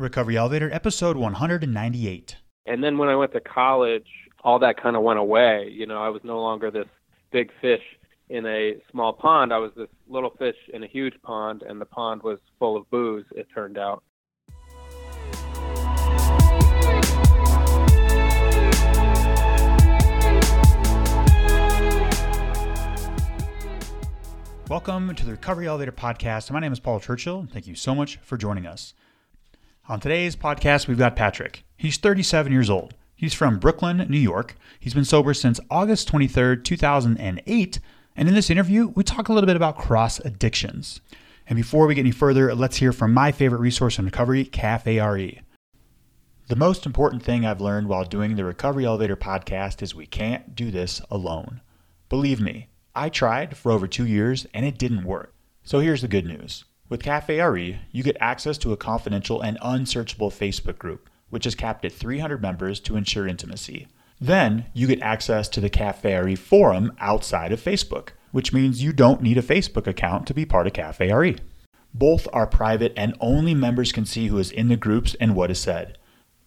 [0.00, 2.36] Recovery Elevator, episode 198.
[2.64, 4.06] And then when I went to college,
[4.42, 5.68] all that kind of went away.
[5.70, 6.86] You know, I was no longer this
[7.32, 7.82] big fish
[8.30, 9.52] in a small pond.
[9.52, 12.88] I was this little fish in a huge pond, and the pond was full of
[12.88, 14.02] booze, it turned out.
[24.70, 26.50] Welcome to the Recovery Elevator Podcast.
[26.50, 27.46] My name is Paul Churchill.
[27.52, 28.94] Thank you so much for joining us.
[29.90, 31.64] On today's podcast, we've got Patrick.
[31.76, 32.94] He's 37 years old.
[33.16, 34.54] He's from Brooklyn, New York.
[34.78, 37.80] He's been sober since August 23rd, 2008.
[38.14, 41.00] And in this interview, we talk a little bit about cross addictions.
[41.48, 45.00] And before we get any further, let's hear from my favorite resource in recovery, Cafe
[45.00, 45.40] RE.
[46.46, 50.54] The most important thing I've learned while doing the Recovery Elevator podcast is we can't
[50.54, 51.62] do this alone.
[52.08, 55.34] Believe me, I tried for over two years and it didn't work.
[55.64, 56.64] So here's the good news.
[56.90, 61.54] With Cafe RE, you get access to a confidential and unsearchable Facebook group, which is
[61.54, 63.86] capped at 300 members to ensure intimacy.
[64.20, 68.92] Then you get access to the Cafe RE forum outside of Facebook, which means you
[68.92, 71.36] don't need a Facebook account to be part of Cafe RE.
[71.94, 75.52] Both are private and only members can see who is in the groups and what
[75.52, 75.96] is said.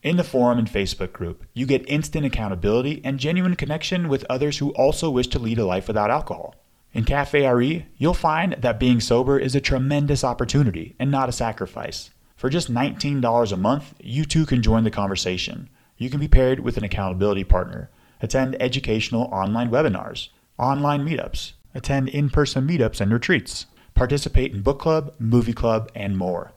[0.02, 4.58] In the forum and Facebook group, you get instant accountability and genuine connection with others
[4.58, 6.54] who also wish to lead a life without alcohol.
[6.94, 11.32] In Cafe RE, you'll find that being sober is a tremendous opportunity and not a
[11.32, 12.12] sacrifice.
[12.36, 15.70] For just $19 a month, you too can join the conversation.
[15.98, 17.90] You can be paired with an accountability partner,
[18.22, 24.80] attend educational online webinars, online meetups, attend in person meetups and retreats, participate in book
[24.80, 26.52] club, movie club, and more.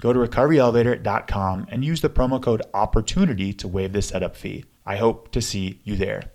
[0.00, 4.66] Go to recoveryelevator.com and use the promo code OPPORTUNITY to waive the setup fee.
[4.86, 6.30] I hope to see you there.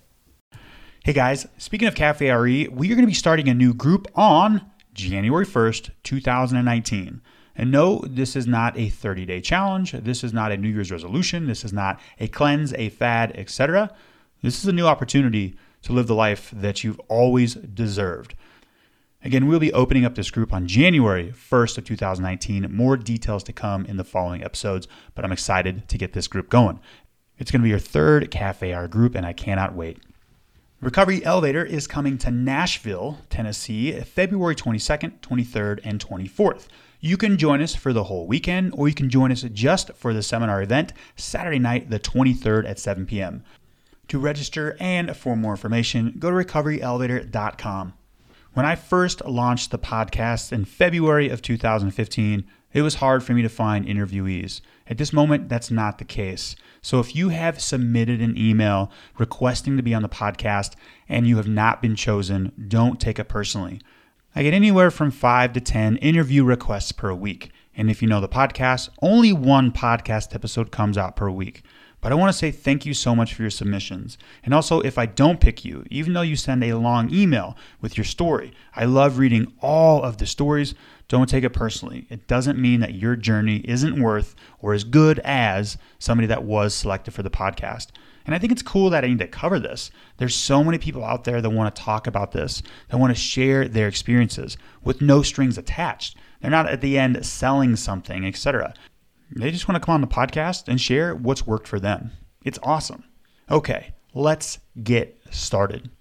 [1.06, 4.08] Hey guys, speaking of Cafe RE, we are going to be starting a new group
[4.16, 7.22] on January 1st, 2019.
[7.56, 9.92] And no, this is not a 30 day challenge.
[9.92, 11.46] This is not a New Year's resolution.
[11.46, 13.94] This is not a cleanse, a fad, etc.
[14.42, 18.34] This is a new opportunity to live the life that you've always deserved.
[19.24, 22.76] Again, we'll be opening up this group on January 1st of 2019.
[22.76, 26.50] More details to come in the following episodes, but I'm excited to get this group
[26.50, 26.80] going.
[27.38, 30.00] It's going to be your third Cafe R group, and I cannot wait.
[30.86, 36.68] Recovery Elevator is coming to Nashville, Tennessee, February 22nd, 23rd, and 24th.
[37.00, 40.14] You can join us for the whole weekend, or you can join us just for
[40.14, 43.44] the seminar event Saturday night, the 23rd at 7 p.m.
[44.10, 47.94] To register and for more information, go to recoveryelevator.com.
[48.54, 53.42] When I first launched the podcast in February of 2015, it was hard for me
[53.42, 54.62] to find interviewees.
[54.86, 56.56] At this moment, that's not the case.
[56.86, 60.74] So if you have submitted an email requesting to be on the podcast
[61.10, 63.82] and you have not been chosen, don't take it personally.
[64.36, 67.50] I get anywhere from five to 10 interview requests per week.
[67.76, 71.64] And if you know the podcast, only one podcast episode comes out per week.
[72.02, 74.20] But I want to say thank you so much for your submissions.
[74.44, 77.98] And also, if I don't pick you, even though you send a long email with
[77.98, 80.76] your story, I love reading all of the stories.
[81.08, 82.08] Don't take it personally.
[82.10, 86.74] It doesn't mean that your journey isn't worth or as good as somebody that was
[86.74, 87.90] selected for the podcast.
[88.26, 89.92] And I think it's cool that I need to cover this.
[90.18, 93.22] There's so many people out there that want to talk about this, that want to
[93.22, 96.18] share their experiences with no strings attached.
[96.42, 98.74] They're not at the end selling something, etc.
[99.36, 102.12] They just want to come on the podcast and share what's worked for them.
[102.44, 103.04] It's awesome.
[103.52, 105.92] Okay, let's get started.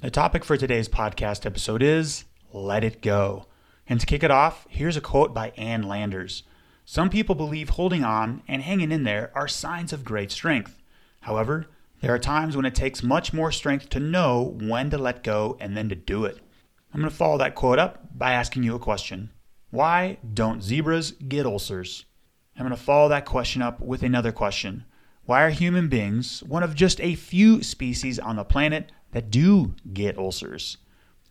[0.00, 3.46] The topic for today's podcast episode is Let It Go.
[3.88, 6.42] And to kick it off, here's a quote by Ann Landers.
[6.84, 10.82] Some people believe holding on and hanging in there are signs of great strength.
[11.22, 11.66] However,
[12.00, 15.56] there are times when it takes much more strength to know when to let go
[15.60, 16.38] and then to do it.
[16.92, 19.30] I'm going to follow that quote up by asking you a question
[19.70, 22.04] Why don't zebras get ulcers?
[22.56, 24.84] I'm going to follow that question up with another question.
[25.24, 29.74] Why are human beings one of just a few species on the planet that do
[29.92, 30.78] get ulcers?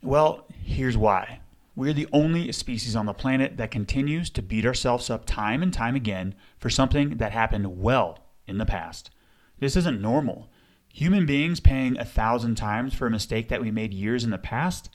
[0.02, 1.42] Well, here's why.
[1.78, 5.72] We're the only species on the planet that continues to beat ourselves up time and
[5.72, 8.18] time again for something that happened well
[8.48, 9.12] in the past.
[9.60, 10.50] This isn't normal.
[10.92, 14.40] Human beings paying a thousand times for a mistake that we made years in the
[14.40, 14.90] past?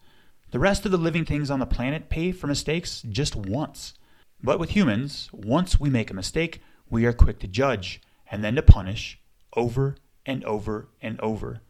[0.51, 3.95] The rest of the living things on the planet pay for mistakes just once.
[4.43, 8.57] But with humans, once we make a mistake, we are quick to judge and then
[8.57, 9.21] to punish
[9.55, 9.95] over
[10.27, 11.61] and over and over.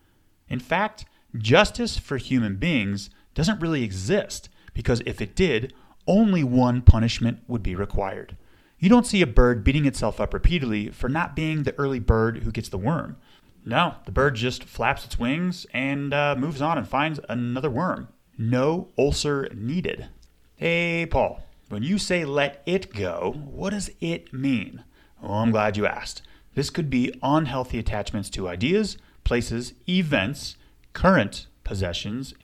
[0.49, 1.05] In fact,
[1.37, 5.73] justice for human beings doesn't really exist because if it did,
[6.07, 8.37] only one punishment would be required.
[8.79, 12.39] You don't see a bird beating itself up repeatedly for not being the early bird
[12.39, 13.17] who gets the worm.
[13.65, 18.09] No, the bird just flaps its wings and uh, moves on and finds another worm.
[18.37, 20.09] No ulcer needed.
[20.57, 24.83] Hey, Paul, when you say let it go, what does it mean?
[25.23, 26.23] Well, I'm glad you asked.
[26.55, 30.57] This could be unhealthy attachments to ideas, places, events,
[30.93, 32.35] current possessions,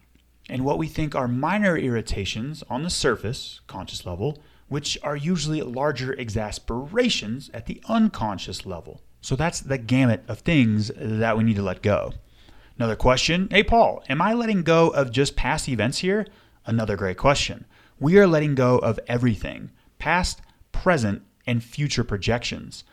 [0.49, 5.63] and what we think are minor irritations on the surface, conscious level, which are usually
[5.63, 9.03] larger exasperations at the unconscious level.
[9.21, 12.13] So that's the gamut of things that we need to let go.
[12.77, 16.27] Another question Hey, Paul, am I letting go of just past events here?
[16.65, 17.65] Another great question.
[17.99, 20.41] We are letting go of everything past,
[20.71, 22.85] present, and future projections.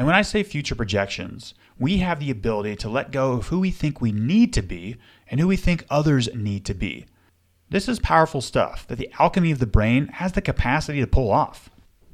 [0.00, 3.60] And when I say future projections, we have the ability to let go of who
[3.60, 4.96] we think we need to be
[5.28, 7.04] and who we think others need to be.
[7.68, 11.30] This is powerful stuff that the alchemy of the brain has the capacity to pull
[11.30, 11.68] off.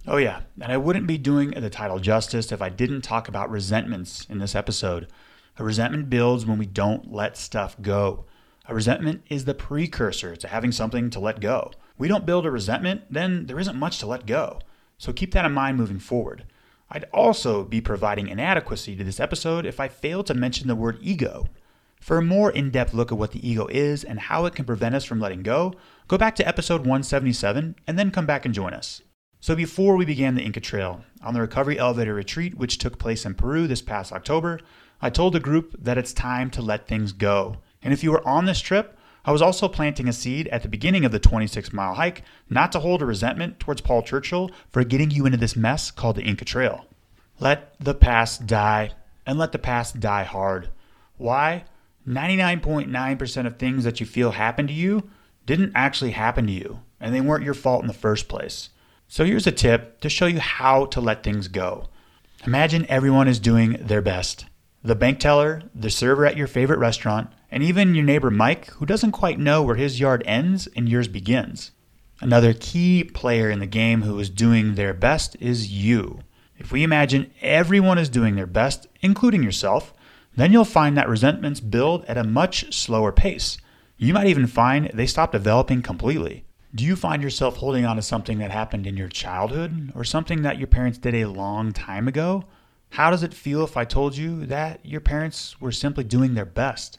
[0.05, 3.51] Oh, yeah, and I wouldn't be doing the title justice if I didn't talk about
[3.51, 5.07] resentments in this episode.
[5.57, 8.25] A resentment builds when we don't let stuff go.
[8.69, 11.71] A resentment is the precursor to having something to let go.
[11.97, 14.59] We don't build a resentment, then there isn't much to let go.
[14.99, 16.47] So keep that in mind moving forward.
[16.91, 20.99] I'd also be providing inadequacy to this episode if I failed to mention the word
[21.01, 21.49] ego.
[22.01, 24.65] For a more in depth look at what the ego is and how it can
[24.65, 25.75] prevent us from letting go,
[26.07, 29.03] go back to episode 177 and then come back and join us.
[29.41, 33.27] So, before we began the Inca Trail, on the Recovery Elevator Retreat, which took place
[33.27, 34.61] in Peru this past October,
[35.03, 37.59] I told the group that it's time to let things go.
[37.83, 38.97] And if you were on this trip,
[39.27, 42.71] I was also planting a seed at the beginning of the 26 mile hike not
[42.73, 46.23] to hold a resentment towards Paul Churchill for getting you into this mess called the
[46.23, 46.87] Inca Trail.
[47.41, 48.93] Let the past die,
[49.27, 50.71] and let the past die hard.
[51.17, 51.65] Why?
[52.07, 55.11] 99.9% of things that you feel happen to you
[55.45, 58.71] didn't actually happen to you, and they weren't your fault in the first place.
[59.09, 61.89] So here's a tip to show you how to let things go.
[62.47, 64.47] Imagine everyone is doing their best.
[64.85, 68.87] The bank teller, the server at your favorite restaurant, and even your neighbor Mike, who
[68.87, 71.71] doesn't quite know where his yard ends and yours begins.
[72.21, 76.21] Another key player in the game who is doing their best is you.
[76.59, 79.93] If we imagine everyone is doing their best, including yourself,
[80.35, 83.59] then you'll find that resentments build at a much slower pace.
[83.99, 86.45] You might even find they stop developing completely.
[86.75, 90.43] Do you find yourself holding on to something that happened in your childhood or something
[90.43, 92.45] that your parents did a long time ago?
[92.91, 96.45] How does it feel if I told you that your parents were simply doing their
[96.45, 96.99] best?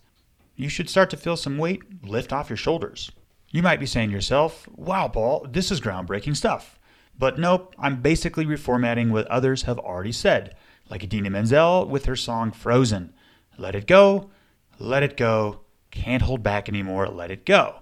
[0.58, 3.12] You should start to feel some weight lift off your shoulders.
[3.52, 6.80] You might be saying to yourself, wow, Paul, this is groundbreaking stuff.
[7.18, 10.56] But nope, I'm basically reformatting what others have already said,
[10.90, 13.14] like Idina Menzel with her song Frozen.
[13.60, 14.32] Let it go,
[14.80, 15.62] let it go,
[15.92, 17.76] can't hold back anymore, let it go.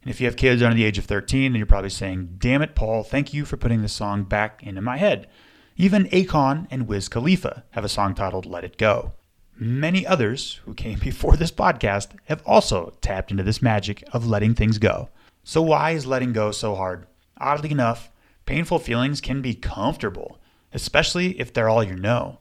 [0.00, 2.62] And if you have kids under the age of 13, then you're probably saying, damn
[2.62, 5.28] it, Paul, thank you for putting this song back into my head.
[5.76, 9.12] Even Akon and Wiz Khalifa have a song titled Let It Go.
[9.56, 14.54] Many others who came before this podcast have also tapped into this magic of letting
[14.54, 15.08] things go.
[15.42, 17.06] So, why is letting go so hard?
[17.38, 18.10] Oddly enough,
[18.46, 20.38] painful feelings can be comfortable,
[20.72, 22.38] especially if they're all you know.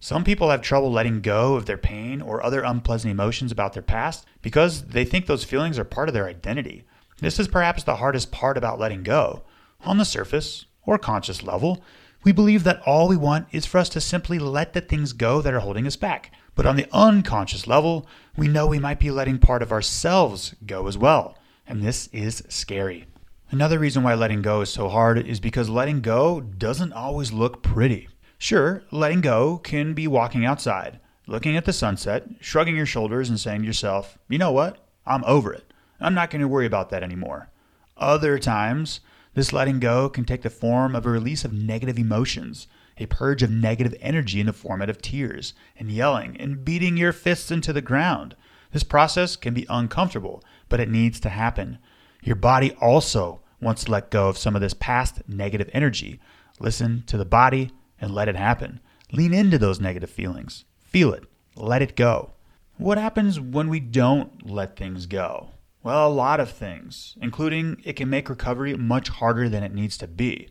[0.00, 3.82] Some people have trouble letting go of their pain or other unpleasant emotions about their
[3.82, 6.84] past because they think those feelings are part of their identity.
[7.18, 9.44] This is perhaps the hardest part about letting go.
[9.84, 11.82] On the surface, or conscious level,
[12.24, 15.40] we believe that all we want is for us to simply let the things go
[15.40, 16.32] that are holding us back.
[16.54, 18.06] But on the unconscious level,
[18.36, 21.38] we know we might be letting part of ourselves go as well.
[21.66, 23.06] And this is scary.
[23.50, 27.62] Another reason why letting go is so hard is because letting go doesn't always look
[27.62, 28.08] pretty.
[28.38, 33.38] Sure, letting go can be walking outside, looking at the sunset, shrugging your shoulders, and
[33.38, 34.84] saying to yourself, you know what?
[35.06, 35.72] I'm over it.
[36.00, 37.50] I'm not going to worry about that anymore.
[37.96, 39.00] Other times,
[39.34, 42.66] this letting go can take the form of a release of negative emotions,
[42.98, 47.12] a purge of negative energy in the format of tears, and yelling and beating your
[47.12, 48.36] fists into the ground.
[48.72, 51.78] This process can be uncomfortable, but it needs to happen.
[52.22, 56.20] Your body also wants to let go of some of this past negative energy.
[56.58, 57.70] Listen to the body
[58.00, 58.80] and let it happen.
[59.12, 60.64] Lean into those negative feelings.
[60.80, 61.24] Feel it.
[61.54, 62.32] Let it go.
[62.78, 65.50] What happens when we don't let things go?
[65.82, 69.98] Well, a lot of things, including it can make recovery much harder than it needs
[69.98, 70.48] to be.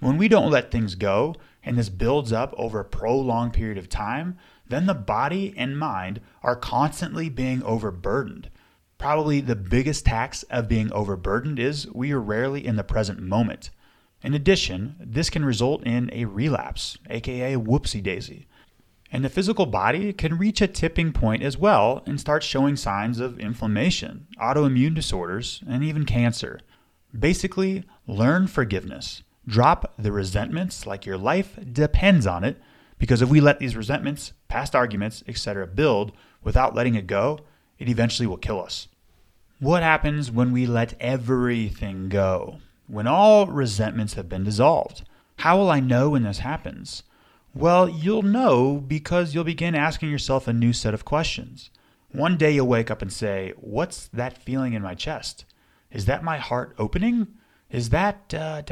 [0.00, 3.88] When we don't let things go, and this builds up over a prolonged period of
[3.88, 4.36] time,
[4.68, 8.50] then the body and mind are constantly being overburdened.
[8.98, 13.70] Probably the biggest tax of being overburdened is we are rarely in the present moment.
[14.22, 18.46] In addition, this can result in a relapse, aka whoopsie daisy.
[19.12, 23.20] And the physical body can reach a tipping point as well and start showing signs
[23.20, 26.60] of inflammation, autoimmune disorders, and even cancer.
[27.16, 29.22] Basically, learn forgiveness.
[29.46, 32.60] Drop the resentments like your life depends on it,
[32.98, 37.40] because if we let these resentments, past arguments, etc., build without letting it go,
[37.78, 38.88] it eventually will kill us.
[39.58, 42.58] What happens when we let everything go?
[42.86, 45.04] when all resentments have been dissolved.
[45.38, 47.02] How will I know when this happens?
[47.54, 51.70] Well, you'll know because you'll begin asking yourself a new set of questions.
[52.12, 55.44] One day you'll wake up and say, What's that feeling in my chest?
[55.90, 57.28] Is that my heart opening?
[57.74, 58.62] Is that, uh,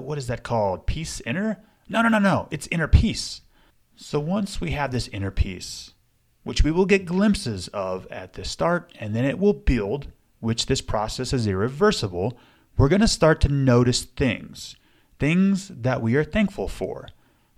[0.00, 0.86] what is that called?
[0.86, 1.60] Peace inner?
[1.88, 2.46] No, no, no, no.
[2.52, 3.40] It's inner peace.
[3.96, 5.94] So once we have this inner peace,
[6.44, 10.66] which we will get glimpses of at the start, and then it will build, which
[10.66, 12.38] this process is irreversible,
[12.76, 14.76] we're going to start to notice things,
[15.18, 17.08] things that we are thankful for.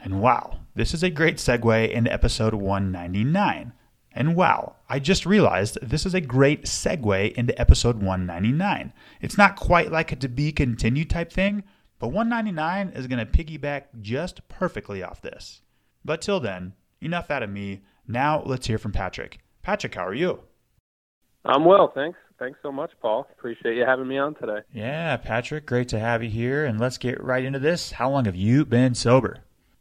[0.01, 3.75] And wow, this is a great segue into episode 199.
[4.15, 8.93] And wow, I just realized this is a great segue into episode 199.
[9.21, 11.65] It's not quite like a to be continued type thing,
[11.99, 15.63] but 199 is going to piggyback just perfectly off this.
[16.05, 17.83] But till then, enough out of me.
[18.07, 19.41] Now let's hear from Patrick.
[19.63, 20.41] Patrick, how are you?
[21.45, 22.19] I'm well, thanks.
[22.39, 23.27] Thanks so much, Paul.
[23.37, 24.61] Appreciate you having me on today.
[24.73, 26.65] Yeah, Patrick, great to have you here.
[26.65, 27.93] And let's get right into this.
[27.93, 29.39] How long have you been sober?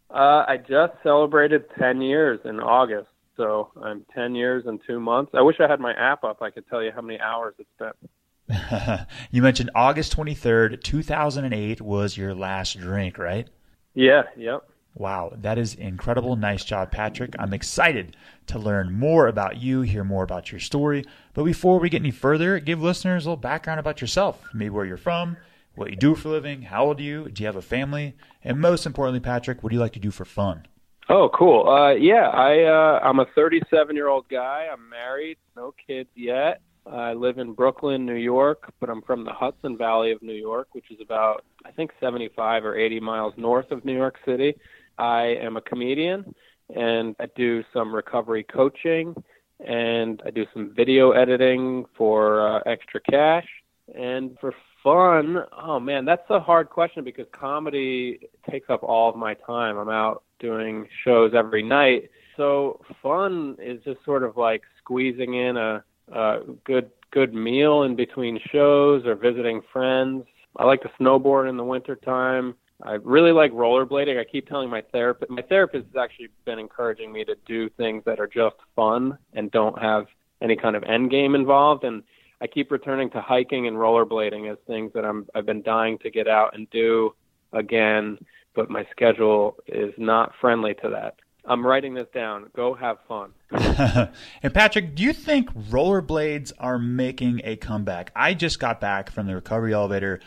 [0.09, 3.07] Uh, I just celebrated 10 years in August.
[3.37, 5.31] So I'm 10 years and two months.
[5.33, 6.41] I wish I had my app up.
[6.41, 9.07] I could tell you how many hours it's been.
[9.31, 13.47] you mentioned August 23rd, 2008 was your last drink, right?
[13.93, 14.69] Yeah, yep.
[14.95, 16.35] Wow, that is incredible.
[16.35, 17.35] Nice job, Patrick.
[17.39, 18.15] I'm excited
[18.47, 21.03] to learn more about you, hear more about your story.
[21.33, 24.85] But before we get any further, give listeners a little background about yourself, maybe where
[24.85, 25.37] you're from,
[25.75, 28.15] what you do for a living, how old are you, do you have a family,
[28.43, 30.67] and most importantly, Patrick, what do you like to do for fun?
[31.09, 31.67] Oh, cool.
[31.67, 34.67] Uh, yeah, I uh, I'm a 37 year old guy.
[34.71, 36.61] I'm married, no kids yet.
[36.85, 40.69] I live in Brooklyn, New York, but I'm from the Hudson Valley of New York,
[40.73, 44.55] which is about I think 75 or 80 miles north of New York City.
[44.97, 46.33] I am a comedian
[46.73, 49.15] and I do some recovery coaching
[49.65, 53.47] and I do some video editing for uh, extra cash.
[53.95, 59.15] And for fun, oh man, that's a hard question because comedy takes up all of
[59.15, 59.77] my time.
[59.77, 62.11] I'm out doing shows every night.
[62.37, 67.95] So fun is just sort of like squeezing in a, a good good meal in
[67.95, 70.25] between shows or visiting friends.
[70.57, 72.55] I like to snowboard in the wintertime.
[72.83, 74.19] I really like rollerblading.
[74.19, 75.31] I keep telling my therapist.
[75.31, 79.49] My therapist has actually been encouraging me to do things that are just fun and
[79.51, 80.07] don't have
[80.41, 81.83] any kind of end game involved.
[81.85, 82.03] And
[82.41, 86.11] I keep returning to hiking and rollerblading as things that I'm I've been dying to
[86.11, 87.13] get out and do
[87.53, 88.17] again,
[88.55, 91.15] but my schedule is not friendly to that.
[91.45, 92.49] I'm writing this down.
[92.55, 93.33] Go have fun.
[93.51, 98.11] and Patrick, do you think rollerblades are making a comeback?
[98.15, 100.21] I just got back from the recovery elevator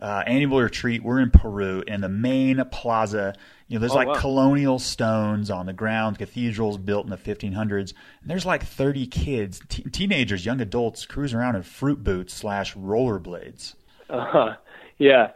[0.00, 1.02] uh, annual retreat.
[1.02, 3.34] We're in Peru in the main plaza.
[3.68, 4.14] You know, there's oh, like wow.
[4.14, 7.92] colonial stones on the ground, cathedrals built in the 1500s.
[8.20, 12.74] And there's like 30 kids, t- teenagers, young adults cruising around in fruit boots slash
[12.74, 13.74] rollerblades.
[14.08, 14.56] Uh-huh.
[14.98, 15.32] yeah.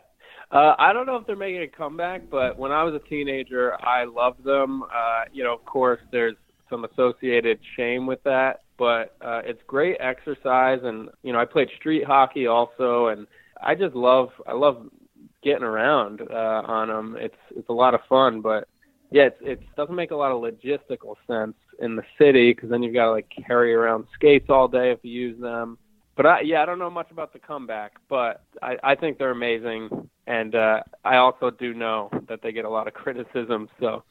[0.56, 3.74] Uh, I don't know if they're making a comeback, but when I was a teenager,
[3.84, 4.84] I loved them.
[4.84, 6.34] Uh, you know, of course, there's
[6.70, 10.78] some associated shame with that, but uh, it's great exercise.
[10.82, 13.26] And, you know, I played street hockey also, and
[13.62, 14.86] I just love I love
[15.44, 17.18] getting around uh, on them.
[17.20, 18.66] It's it's a lot of fun, but
[19.10, 22.82] yeah, it's, it doesn't make a lot of logistical sense in the city because then
[22.82, 25.76] you've got to like carry around skates all day if you use them.
[26.16, 29.30] But I, yeah, I don't know much about the comeback, but I, I think they're
[29.30, 33.68] amazing, and uh, I also do know that they get a lot of criticism.
[33.78, 34.02] So,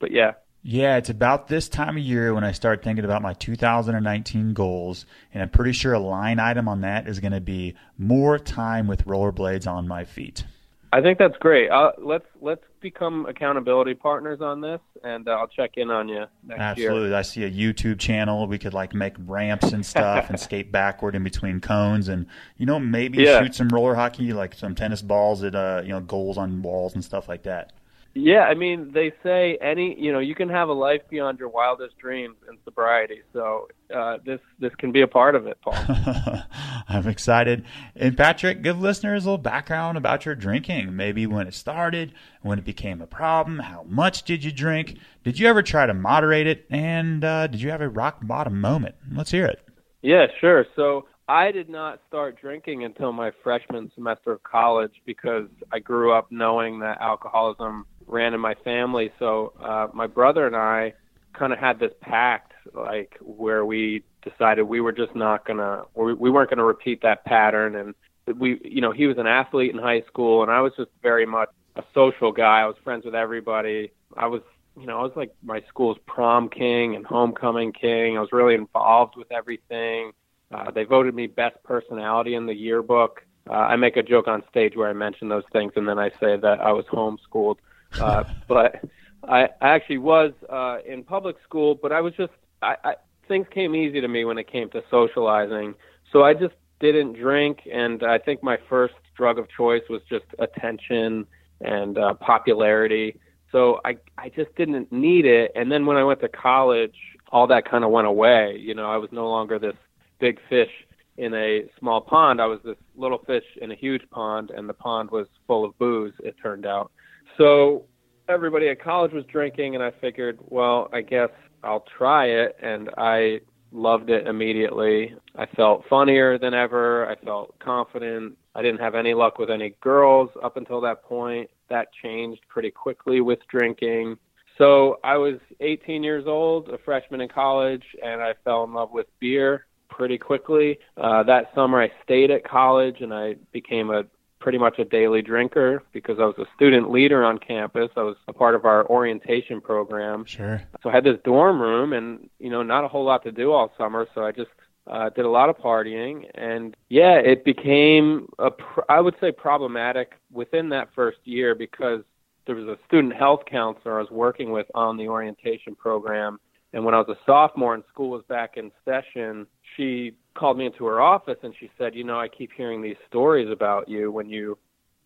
[0.00, 0.32] but yeah,
[0.64, 5.06] yeah, it's about this time of year when I start thinking about my 2019 goals,
[5.34, 8.86] and I'm pretty sure a line item on that is going to be more time
[8.86, 10.44] with rollerblades on my feet.
[10.92, 11.68] I think that's great.
[11.68, 16.26] Uh, let's let's become accountability partners on this, and uh, I'll check in on you
[16.44, 17.08] next Absolutely.
[17.08, 17.16] year.
[17.16, 18.46] I see a YouTube channel.
[18.46, 22.26] We could like make ramps and stuff, and skate backward in between cones, and
[22.58, 23.42] you know maybe yeah.
[23.42, 26.94] shoot some roller hockey, like some tennis balls at uh, you know goals on walls
[26.94, 27.72] and stuff like that.
[28.14, 31.48] Yeah, I mean, they say any, you know, you can have a life beyond your
[31.48, 33.22] wildest dreams in sobriety.
[33.32, 35.74] So uh, this this can be a part of it, Paul.
[36.88, 37.64] I'm excited.
[37.96, 40.94] And Patrick, give listeners a little background about your drinking.
[40.94, 44.98] Maybe when it started, when it became a problem, how much did you drink?
[45.24, 46.66] Did you ever try to moderate it?
[46.68, 48.94] And uh, did you have a rock bottom moment?
[49.10, 49.60] Let's hear it.
[50.02, 50.66] Yeah, sure.
[50.76, 56.12] So I did not start drinking until my freshman semester of college because I grew
[56.12, 59.10] up knowing that alcoholism ran in my family.
[59.18, 60.94] So uh, my brother and I
[61.32, 66.14] kind of had this pact, like where we decided we were just not gonna, we,
[66.14, 67.74] we weren't gonna repeat that pattern.
[67.74, 70.90] And we, you know, he was an athlete in high school, and I was just
[71.02, 72.60] very much a social guy.
[72.60, 73.92] I was friends with everybody.
[74.16, 74.42] I was,
[74.78, 78.16] you know, I was like my school's prom king and homecoming king.
[78.16, 80.12] I was really involved with everything.
[80.52, 83.24] Uh, they voted me best personality in the yearbook.
[83.48, 86.10] Uh, I make a joke on stage where I mention those things, and then I
[86.20, 87.56] say that I was homeschooled.
[87.98, 88.82] Uh, but
[89.28, 92.32] I, I actually was uh, in public school, but I was just
[92.62, 92.94] I, I
[93.28, 95.74] things came easy to me when it came to socializing.
[96.12, 100.24] So I just didn't drink, and I think my first drug of choice was just
[100.38, 101.26] attention
[101.60, 103.18] and uh, popularity.
[103.50, 105.52] So I I just didn't need it.
[105.54, 106.96] And then when I went to college,
[107.30, 108.56] all that kind of went away.
[108.58, 109.76] You know, I was no longer this
[110.18, 110.70] big fish
[111.16, 112.40] in a small pond.
[112.40, 115.76] I was this little fish in a huge pond, and the pond was full of
[115.78, 116.14] booze.
[116.20, 116.90] It turned out.
[117.38, 117.86] So
[118.28, 121.30] everybody at college was drinking, and I figured, well, I guess
[121.62, 122.56] I'll try it.
[122.62, 123.40] And I
[123.72, 125.14] loved it immediately.
[125.36, 127.08] I felt funnier than ever.
[127.08, 128.36] I felt confident.
[128.54, 131.50] I didn't have any luck with any girls up until that point.
[131.70, 134.18] That changed pretty quickly with drinking.
[134.58, 138.90] So I was 18 years old, a freshman in college, and I fell in love
[138.92, 140.78] with beer pretty quickly.
[140.96, 144.04] Uh, that summer, I stayed at college and I became a
[144.42, 147.90] pretty much a daily drinker because I was a student leader on campus.
[147.96, 150.24] I was a part of our orientation program.
[150.24, 150.60] Sure.
[150.82, 153.52] So I had this dorm room and, you know, not a whole lot to do
[153.52, 154.08] all summer.
[154.14, 154.50] So I just
[154.88, 156.28] uh, did a lot of partying.
[156.34, 162.02] And yeah, it became, a pr- I would say, problematic within that first year because
[162.46, 166.40] there was a student health counselor I was working with on the orientation program.
[166.72, 170.66] And when I was a sophomore and school was back in session, she called me
[170.66, 174.10] into her office and she said, "You know, I keep hearing these stories about you
[174.10, 174.58] when you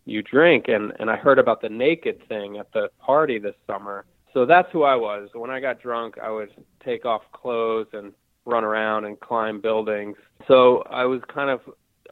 [0.05, 4.05] you drink and and I heard about the naked thing at the party this summer."
[4.33, 5.31] So that's who I was.
[5.33, 6.51] When I got drunk, I would
[6.85, 8.13] take off clothes and
[8.45, 10.17] run around and climb buildings.
[10.47, 11.61] So I was kind of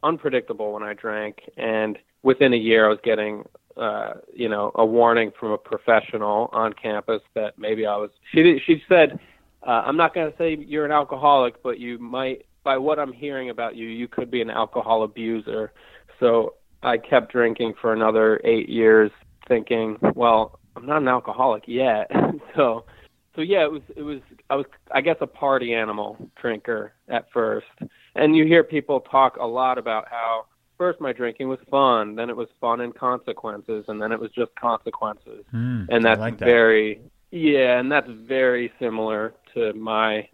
[0.02, 3.44] unpredictable when I drank and within a year I was getting
[3.76, 8.61] uh you know a warning from a professional on campus that maybe I was she
[8.66, 9.18] she said
[9.66, 13.12] uh, I'm not going to say you're an alcoholic, but you might, by what I'm
[13.12, 15.73] hearing about you, you could be an alcohol abuser.
[16.21, 19.11] So I kept drinking for another eight years,
[19.49, 22.11] thinking, well, I'm not an alcoholic yet.
[22.56, 22.85] so,
[23.35, 27.27] so yeah, it was, it was, I was, I guess, a party animal drinker at
[27.33, 27.66] first.
[28.14, 30.46] And you hear people talk a lot about how
[30.77, 34.31] first my drinking was fun, then it was fun and consequences, and then it was
[34.33, 35.44] just consequences.
[35.55, 36.44] Mm, and that's like that.
[36.44, 37.00] very,
[37.31, 40.28] yeah, and that's very similar to my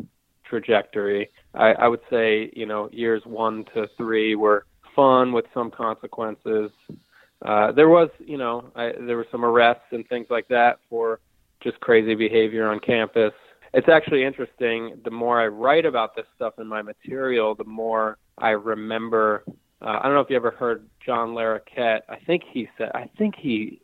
[0.48, 1.30] trajectory.
[1.54, 6.70] I, I would say, you know, years one to three were fun with some consequences.
[7.44, 11.20] Uh, there was, you know, I, there were some arrests and things like that for
[11.62, 13.32] just crazy behavior on campus.
[13.72, 15.00] It's actually interesting.
[15.04, 19.44] The more I write about this stuff in my material, the more I remember.
[19.80, 22.00] Uh, I don't know if you ever heard John Larroquette.
[22.08, 22.90] I think he said.
[22.94, 23.80] I think he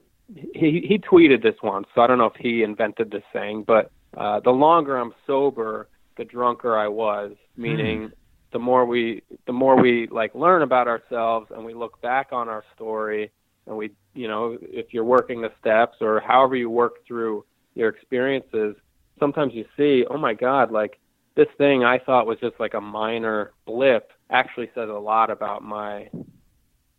[0.55, 1.87] he he tweeted this once.
[1.95, 5.89] So I don't know if he invented this saying, but uh, the longer I'm sober,
[6.17, 7.33] the drunker I was.
[7.57, 8.13] Meaning, mm.
[8.53, 12.49] the more we the more we like learn about ourselves and we look back on
[12.49, 13.31] our story
[13.67, 17.89] and we you know if you're working the steps or however you work through your
[17.89, 18.75] experiences,
[19.19, 20.99] sometimes you see, oh my God, like
[21.35, 25.63] this thing I thought was just like a minor blip actually says a lot about
[25.63, 26.09] my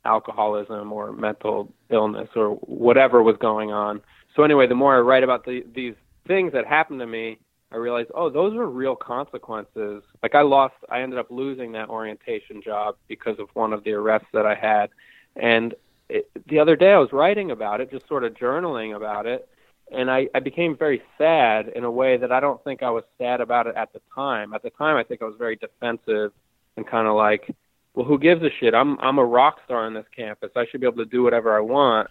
[0.06, 4.02] alcoholism or mental illness or whatever was going on.
[4.36, 5.96] So anyway, the more I write about the, these
[6.28, 7.40] things that happened to me,
[7.72, 10.04] I realized, oh, those were real consequences.
[10.24, 13.92] Like I lost, I ended up losing that orientation job because of one of the
[13.92, 14.90] arrests that I had.
[15.36, 15.76] And
[16.10, 19.48] it, the other day I was writing about it, just sort of journaling about it.
[19.92, 23.04] And I, I became very sad in a way that I don't think I was
[23.18, 24.54] sad about it at the time.
[24.54, 26.32] At the time, I think I was very defensive
[26.76, 27.54] and kind of like,
[27.94, 28.76] well, who gives a shit?
[28.76, 30.52] I'm I'm a rock star on this campus.
[30.56, 32.10] I should be able to do whatever I want.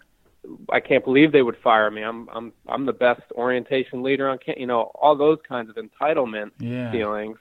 [0.69, 2.03] I can't believe they would fire me.
[2.03, 4.57] I'm I'm I'm the best orientation leader on camp.
[4.59, 6.91] You know, all those kinds of entitlement yeah.
[6.91, 7.37] feelings.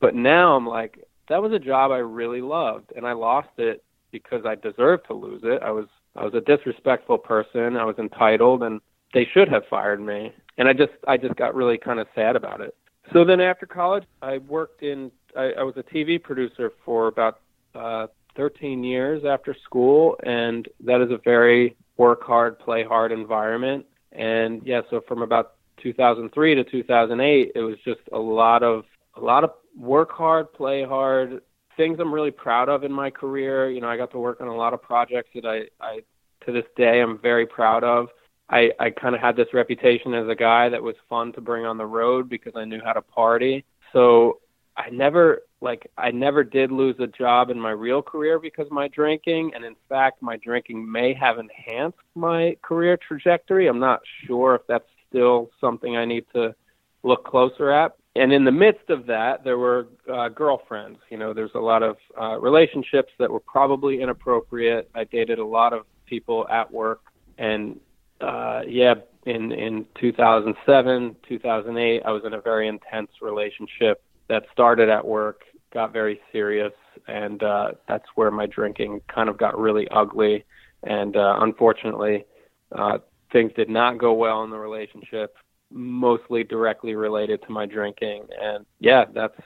[0.00, 3.82] But now I'm like, that was a job I really loved, and I lost it
[4.12, 5.62] because I deserved to lose it.
[5.62, 5.86] I was
[6.16, 7.76] I was a disrespectful person.
[7.76, 8.80] I was entitled, and
[9.14, 10.32] they should have fired me.
[10.56, 12.76] And I just I just got really kind of sad about it.
[13.12, 17.40] So then after college, I worked in I, I was a TV producer for about
[17.74, 23.84] uh, 13 years after school, and that is a very work hard, play hard environment.
[24.12, 28.84] And yeah, so from about 2003 to 2008, it was just a lot of
[29.16, 31.42] a lot of work hard, play hard,
[31.76, 33.70] things I'm really proud of in my career.
[33.70, 36.00] You know, I got to work on a lot of projects that I, I
[36.46, 38.08] to this day I'm very proud of.
[38.50, 41.66] I, I kind of had this reputation as a guy that was fun to bring
[41.66, 43.64] on the road because I knew how to party.
[43.92, 44.40] So
[44.76, 48.72] I never like I never did lose a job in my real career because of
[48.72, 53.66] my drinking and in fact my drinking may have enhanced my career trajectory.
[53.66, 56.54] I'm not sure if that's still something I need to
[57.02, 57.96] look closer at.
[58.14, 60.98] And in the midst of that, there were uh, girlfriends.
[61.10, 64.90] You know, there's a lot of uh, relationships that were probably inappropriate.
[64.94, 67.00] I dated a lot of people at work,
[67.36, 67.78] and
[68.20, 68.94] uh, yeah,
[69.24, 75.42] in in 2007, 2008, I was in a very intense relationship that started at work,
[75.72, 76.72] got very serious,
[77.06, 80.44] and uh, that's where my drinking kind of got really ugly.
[80.84, 82.24] And uh, unfortunately,
[82.72, 82.98] uh,
[83.32, 85.36] things did not go well in the relationship,
[85.70, 88.26] mostly directly related to my drinking.
[88.40, 89.38] And yeah, that's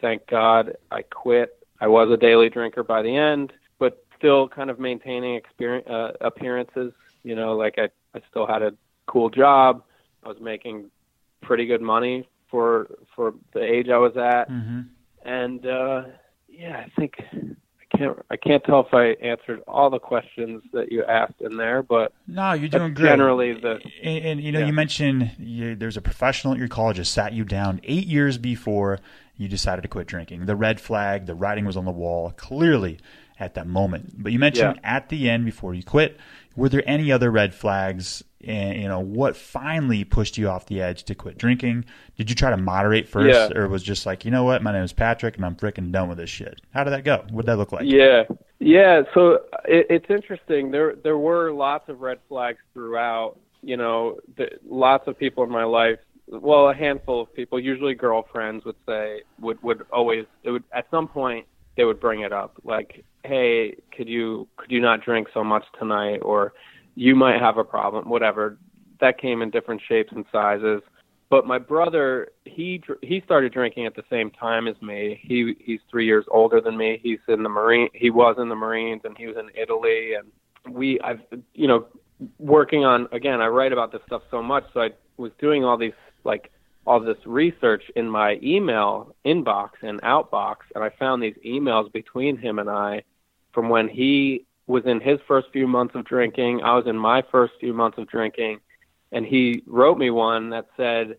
[0.00, 1.64] thank God I quit.
[1.80, 6.12] I was a daily drinker by the end, but still kind of maintaining experience, uh,
[6.20, 6.92] appearances.
[7.22, 8.72] You know, like I, I still had a
[9.06, 9.82] cool job.
[10.22, 10.90] I was making
[11.42, 14.82] pretty good money for for the age I was at, mm-hmm.
[15.24, 16.02] and uh,
[16.48, 20.90] yeah, I think I can't I can't tell if I answered all the questions that
[20.90, 23.08] you asked in there, but no, you're doing great.
[23.08, 24.66] Generally, the and, and you know yeah.
[24.66, 28.38] you mentioned you, there's a professional at your college that sat you down eight years
[28.38, 29.00] before
[29.36, 30.46] you decided to quit drinking.
[30.46, 32.98] The red flag, the writing was on the wall clearly
[33.38, 34.22] at that moment.
[34.22, 34.96] But you mentioned yeah.
[34.96, 36.18] at the end before you quit,
[36.54, 38.22] were there any other red flags?
[38.44, 41.84] And you know what finally pushed you off the edge to quit drinking?
[42.16, 43.58] Did you try to moderate first, yeah.
[43.58, 46.08] or was just like, you know what, my name is Patrick, and I'm freaking done
[46.08, 46.60] with this shit?
[46.72, 47.24] How did that go?
[47.30, 47.86] What did that look like?
[47.86, 48.24] Yeah,
[48.60, 49.02] yeah.
[49.14, 50.70] So it, it's interesting.
[50.70, 53.38] There there were lots of red flags throughout.
[53.62, 57.94] You know, the, lots of people in my life well, a handful of people, usually
[57.94, 61.46] girlfriends, would say would would always it would at some point
[61.76, 65.64] they would bring it up like, hey, could you could you not drink so much
[65.78, 66.52] tonight, or
[66.94, 68.58] you might have a problem, whatever.
[69.00, 70.80] That came in different shapes and sizes.
[71.28, 75.20] But my brother, he he started drinking at the same time as me.
[75.22, 77.00] He he's three years older than me.
[77.02, 77.88] He's in the marine.
[77.94, 80.14] He was in the Marines, and he was in Italy.
[80.14, 81.20] And we, I've
[81.54, 81.86] you know,
[82.38, 83.40] working on again.
[83.40, 85.92] I write about this stuff so much, so I was doing all these
[86.24, 86.52] like
[86.86, 92.36] all this research in my email inbox and outbox, and I found these emails between
[92.36, 93.02] him and I
[93.56, 96.60] from when he was in his first few months of drinking.
[96.62, 98.60] I was in my first few months of drinking,
[99.12, 101.16] and he wrote me one that said,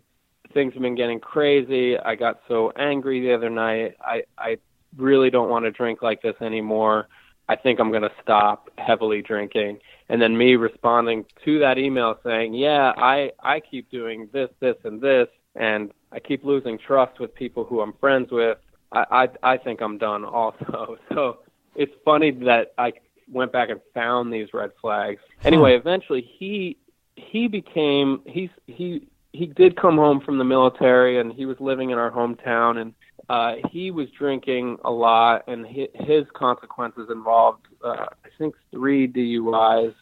[0.54, 1.98] "Things have been getting crazy.
[1.98, 3.96] I got so angry the other night.
[4.00, 4.60] I I
[4.96, 7.08] really don't want to drink like this anymore.
[7.50, 12.18] I think I'm going to stop heavily drinking." and then me responding to that email
[12.24, 17.20] saying, "Yeah, I I keep doing this, this, and this, and I keep losing trust
[17.20, 18.58] with people who I'm friends with.
[18.92, 21.40] I I, I think I'm done also." So
[21.78, 22.94] it's funny that I
[23.32, 25.22] went back and found these red flags.
[25.44, 26.78] Anyway, eventually he
[27.16, 31.92] he became he's he he did come home from the military and he was living
[31.92, 32.94] in our hometown and
[33.30, 39.94] uh, he was drinking a lot, and his consequences involved, uh, I think, three DUIs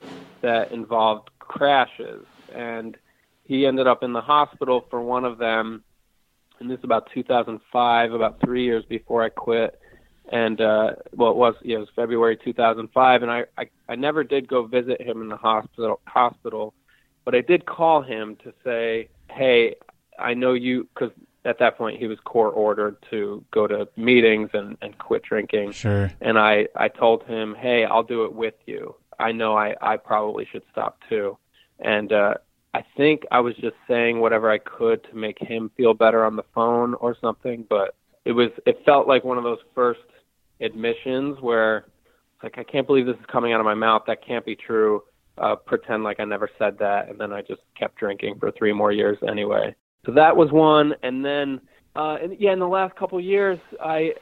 [0.42, 2.96] that involved crashes, and
[3.44, 5.84] he ended up in the hospital for one of them.
[6.60, 9.80] And this is about 2005, about three years before I quit.
[10.32, 14.24] And uh, well, it was yeah, it was February 2005, and I, I I never
[14.24, 16.74] did go visit him in the hospital hospital,
[17.26, 19.76] but I did call him to say, hey,
[20.18, 21.12] I know you because
[21.46, 25.72] at that point he was court ordered to go to meetings and and quit drinking.
[25.72, 26.12] Sure.
[26.22, 28.96] And i i told him hey i'll do it with you.
[29.20, 31.38] I know i i probably should stop too.
[31.80, 32.36] And uh
[32.74, 36.36] i think i was just saying whatever i could to make him feel better on
[36.36, 40.02] the phone or something but it was it felt like one of those first
[40.62, 41.78] admissions where
[42.36, 44.04] it's like i can't believe this is coming out of my mouth.
[44.08, 45.04] That can't be true.
[45.38, 48.74] Uh pretend like i never said that and then i just kept drinking for three
[48.74, 49.76] more years anyway.
[50.06, 51.60] So that was one, and then
[51.96, 54.14] uh, and yeah, in the last couple of years, I,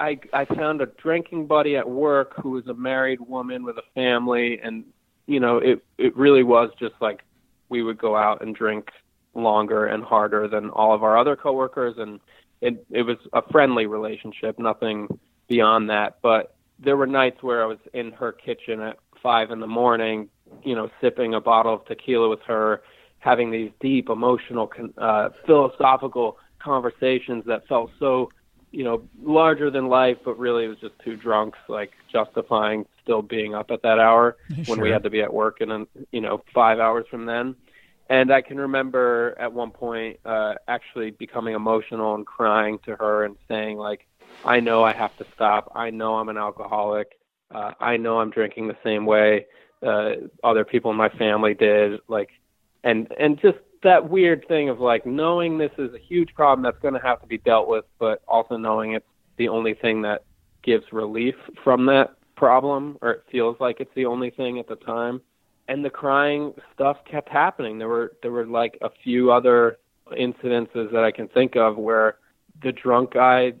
[0.00, 3.82] I I found a drinking buddy at work who was a married woman with a
[3.94, 4.84] family, and
[5.26, 7.20] you know it it really was just like
[7.68, 8.88] we would go out and drink
[9.34, 12.20] longer and harder than all of our other coworkers, and
[12.60, 15.08] it it was a friendly relationship, nothing
[15.48, 16.18] beyond that.
[16.22, 20.28] But there were nights where I was in her kitchen at five in the morning,
[20.62, 22.82] you know, sipping a bottle of tequila with her
[23.20, 28.30] having these deep emotional uh, philosophical conversations that felt so
[28.70, 33.22] you know larger than life but really it was just two drunks like justifying still
[33.22, 34.64] being up at that hour sure.
[34.66, 37.54] when we had to be at work in you know five hours from then
[38.10, 43.24] and i can remember at one point uh actually becoming emotional and crying to her
[43.24, 44.06] and saying like
[44.44, 47.18] i know i have to stop i know i'm an alcoholic
[47.54, 49.46] uh i know i'm drinking the same way
[49.86, 50.10] uh
[50.44, 52.30] other people in my family did like
[52.84, 56.80] and and just that weird thing of like knowing this is a huge problem that's
[56.80, 60.24] going to have to be dealt with, but also knowing it's the only thing that
[60.62, 64.76] gives relief from that problem, or it feels like it's the only thing at the
[64.76, 65.20] time.
[65.68, 67.78] And the crying stuff kept happening.
[67.78, 69.78] There were there were like a few other
[70.12, 72.16] incidences that I can think of where
[72.62, 73.52] the drunk guy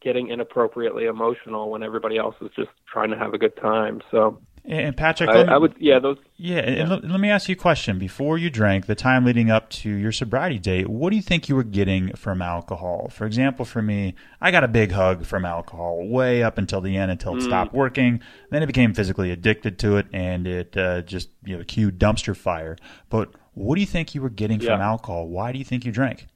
[0.00, 4.00] getting inappropriately emotional when everybody else is just trying to have a good time.
[4.10, 6.18] So And Patrick, I, I would, yeah, those.
[6.36, 6.62] Yeah, yeah.
[6.62, 7.98] and let, let, me ask you a question.
[7.98, 11.48] Before you drank, the time leading up to your sobriety date, what do you think
[11.48, 13.08] you were getting from alcohol?
[13.08, 16.96] For example, for me, I got a big hug from alcohol way up until the
[16.96, 17.44] end, until it mm.
[17.44, 18.20] stopped working.
[18.50, 22.36] Then it became physically addicted to it, and it uh, just you know cued dumpster
[22.36, 22.76] fire.
[23.08, 24.70] But what do you think you were getting yeah.
[24.70, 25.28] from alcohol?
[25.28, 26.26] Why do you think you drank?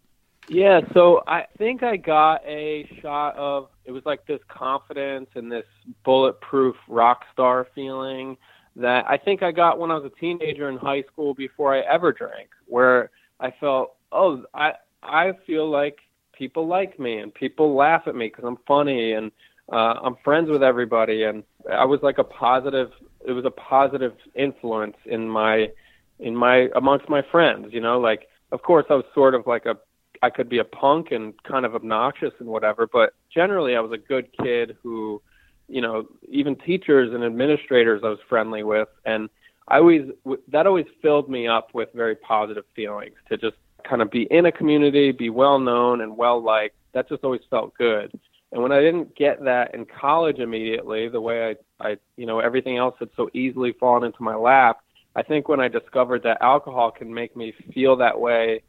[0.48, 5.50] Yeah, so I think I got a shot of it was like this confidence and
[5.50, 5.64] this
[6.04, 8.36] bulletproof rock star feeling
[8.76, 11.80] that I think I got when I was a teenager in high school before I
[11.80, 15.98] ever drank, where I felt, oh, I I feel like
[16.32, 19.30] people like me and people laugh at me because I'm funny and
[19.72, 22.90] uh, I'm friends with everybody and I was like a positive.
[23.26, 25.70] It was a positive influence in my
[26.18, 27.68] in my amongst my friends.
[27.72, 29.78] You know, like of course I was sort of like a
[30.24, 33.92] I could be a punk and kind of obnoxious and whatever, but generally I was
[33.92, 35.20] a good kid who,
[35.68, 39.28] you know, even teachers and administrators I was friendly with, and
[39.68, 40.10] I always
[40.48, 43.56] that always filled me up with very positive feelings to just
[43.86, 46.76] kind of be in a community, be well known and well liked.
[46.94, 48.18] That just always felt good.
[48.50, 52.38] And when I didn't get that in college immediately, the way I, I, you know,
[52.40, 54.78] everything else had so easily fallen into my lap,
[55.16, 58.62] I think when I discovered that alcohol can make me feel that way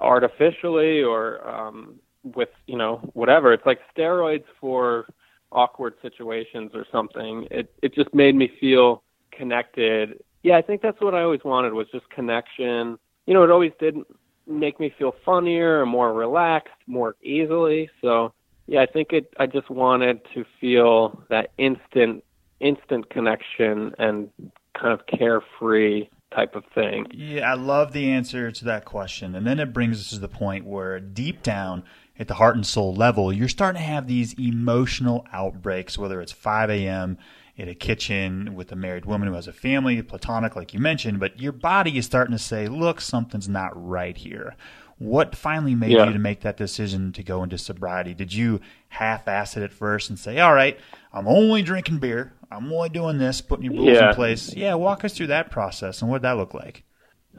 [0.00, 3.52] artificially or um, with you know whatever.
[3.52, 5.06] It's like steroids for
[5.50, 7.46] awkward situations or something.
[7.50, 10.22] It it just made me feel connected.
[10.42, 12.98] Yeah, I think that's what I always wanted was just connection.
[13.26, 13.96] You know, it always did
[14.46, 17.88] make me feel funnier, more relaxed, more easily.
[18.00, 18.32] So
[18.66, 19.32] yeah, I think it.
[19.38, 22.24] I just wanted to feel that instant
[22.60, 24.30] instant connection and
[24.78, 27.06] kind of carefree type of thing.
[27.12, 29.34] Yeah, I love the answer to that question.
[29.34, 31.84] And then it brings us to the point where deep down
[32.18, 36.32] at the heart and soul level, you're starting to have these emotional outbreaks, whether it's
[36.32, 37.18] 5 a.m.
[37.56, 41.20] in a kitchen with a married woman who has a family, platonic, like you mentioned,
[41.20, 44.56] but your body is starting to say, look, something's not right here.
[45.02, 46.06] What finally made yeah.
[46.06, 48.14] you to make that decision to go into sobriety?
[48.14, 50.78] Did you half-ass it at first and say, all right,
[51.12, 52.34] I'm only drinking beer.
[52.52, 54.10] I'm only doing this, putting your rules yeah.
[54.10, 54.54] in place.
[54.54, 56.84] Yeah, walk us through that process and what that look like.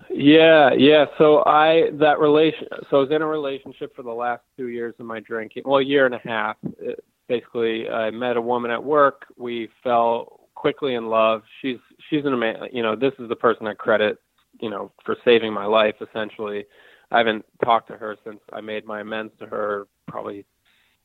[0.10, 1.06] Yeah, yeah.
[1.17, 2.67] So I that relation.
[2.89, 5.63] So I was in a relationship for the last two years of my drinking.
[5.65, 6.58] Well, a year and a half.
[6.80, 9.26] It, basically, I met a woman at work.
[9.38, 11.43] We fell quickly in love.
[11.62, 11.78] She's
[12.10, 12.69] she's an amazing.
[12.73, 14.17] You know, this is the person I credit.
[14.60, 15.95] You know, for saving my life.
[16.02, 16.65] Essentially,
[17.13, 20.45] I haven't talked to her since I made my amends to her probably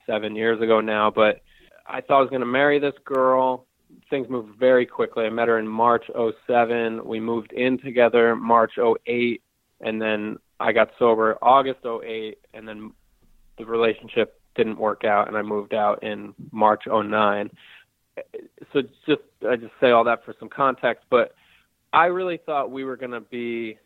[0.07, 1.11] seven years ago now.
[1.11, 1.43] But
[1.87, 3.67] I thought I was going to marry this girl
[4.11, 5.25] things moved very quickly.
[5.25, 6.05] I met her in March
[6.47, 7.05] 07.
[7.05, 9.43] We moved in together March 08
[9.81, 12.93] and then I got sober August 08 and then
[13.59, 17.51] the relationship didn't work out and I moved out in March 09.
[18.73, 21.35] So just I just say all that for some context, but
[21.93, 23.79] I really thought we were going to be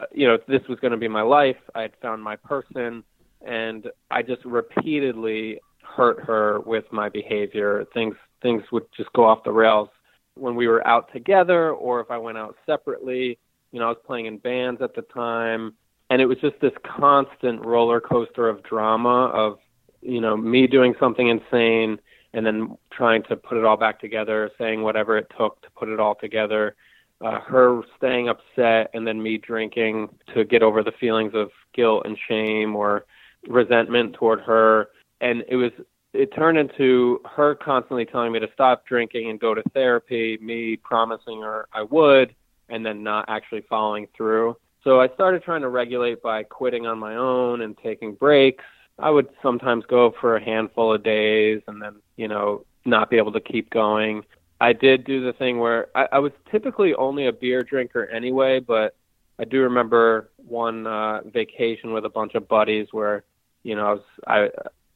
[0.00, 1.56] Uh, you know, this was going to be my life.
[1.74, 3.02] I had found my person
[3.46, 7.84] and I just repeatedly hurt her with my behavior.
[7.94, 9.88] Things things would just go off the rails
[10.34, 13.38] when we were out together or if I went out separately.
[13.72, 15.74] You know, I was playing in bands at the time
[16.10, 19.58] and it was just this constant roller coaster of drama of
[20.02, 21.98] you know me doing something insane
[22.32, 25.88] and then trying to put it all back together saying whatever it took to put
[25.88, 26.76] it all together
[27.24, 32.04] uh, her staying upset and then me drinking to get over the feelings of guilt
[32.04, 33.04] and shame or
[33.48, 34.88] resentment toward her
[35.20, 35.72] and it was
[36.12, 40.76] it turned into her constantly telling me to stop drinking and go to therapy, me
[40.76, 42.34] promising her I would,
[42.68, 44.56] and then not actually following through.
[44.82, 48.64] So I started trying to regulate by quitting on my own and taking breaks.
[48.98, 53.18] I would sometimes go for a handful of days and then, you know, not be
[53.18, 54.24] able to keep going.
[54.60, 58.60] I did do the thing where I, I was typically only a beer drinker anyway,
[58.60, 58.96] but
[59.38, 63.24] I do remember one uh, vacation with a bunch of buddies where,
[63.62, 64.02] you know, I was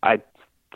[0.02, 0.22] I I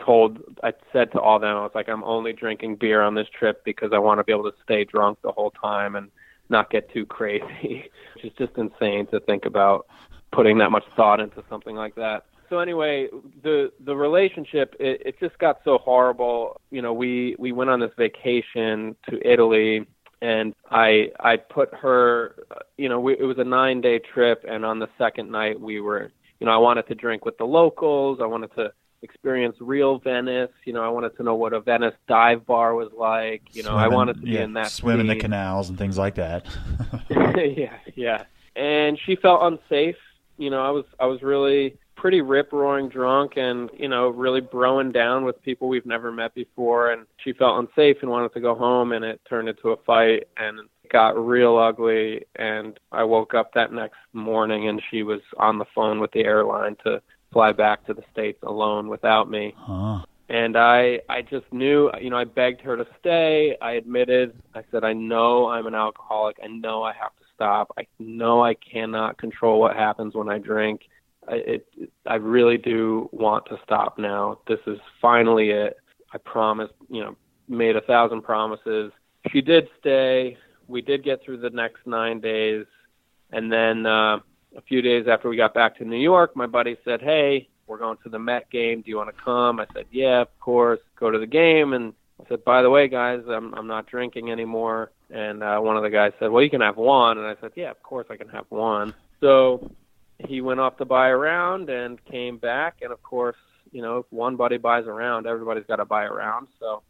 [0.05, 3.27] told I said to all them I was like I'm only drinking beer on this
[3.37, 6.11] trip because I want to be able to stay drunk the whole time and
[6.49, 9.87] not get too crazy which is just insane to think about
[10.31, 13.07] putting that much thought into something like that so anyway
[13.43, 17.79] the the relationship it, it just got so horrible you know we we went on
[17.79, 19.85] this vacation to Italy
[20.21, 22.35] and I I put her
[22.77, 25.79] you know we, it was a 9 day trip and on the second night we
[25.81, 28.71] were you know I wanted to drink with the locals I wanted to
[29.05, 30.51] experience real Venice.
[30.65, 33.43] You know, I wanted to know what a Venice dive bar was like.
[33.51, 35.01] You know, I wanted to yeah, be in that swim scene.
[35.01, 36.45] in the canals and things like that.
[37.09, 38.23] yeah, yeah.
[38.57, 39.95] And she felt unsafe.
[40.37, 44.41] You know, I was I was really pretty rip roaring drunk and you know really
[44.41, 48.39] broing down with people we've never met before and she felt unsafe and wanted to
[48.39, 53.03] go home and it turned into a fight and it got real ugly and I
[53.03, 57.01] woke up that next morning and she was on the phone with the airline to
[57.35, 59.53] fly back to the states alone without me.
[59.57, 60.05] Huh.
[60.29, 63.57] And I I just knew, you know, I begged her to stay.
[63.61, 64.41] I admitted.
[64.55, 66.37] I said I know I'm an alcoholic.
[66.43, 67.71] I know I have to stop.
[67.77, 70.81] I know I cannot control what happens when I drink.
[71.27, 71.67] I, it,
[72.05, 74.39] I really do want to stop now.
[74.47, 75.77] This is finally it.
[76.13, 77.15] I promised, you know,
[77.47, 78.91] made a thousand promises.
[79.31, 80.37] She did stay.
[80.67, 82.65] We did get through the next nine days,
[83.31, 84.19] and then uh,
[84.55, 87.77] a few days after we got back to New York, my buddy said, "Hey, we're
[87.77, 88.81] going to the Met game.
[88.81, 91.93] Do you want to come?" I said, "Yeah, of course." Go to the game, and
[92.23, 95.83] I said, "By the way, guys, I'm I'm not drinking anymore." And uh, one of
[95.83, 98.15] the guys said, "Well, you can have one." And I said, "Yeah, of course I
[98.15, 99.71] can have one." So
[100.19, 103.35] he went off to buy a round and came back, and of course,
[103.71, 106.47] you know, if one buddy buys a round, everybody's got to buy a round.
[106.59, 106.81] So,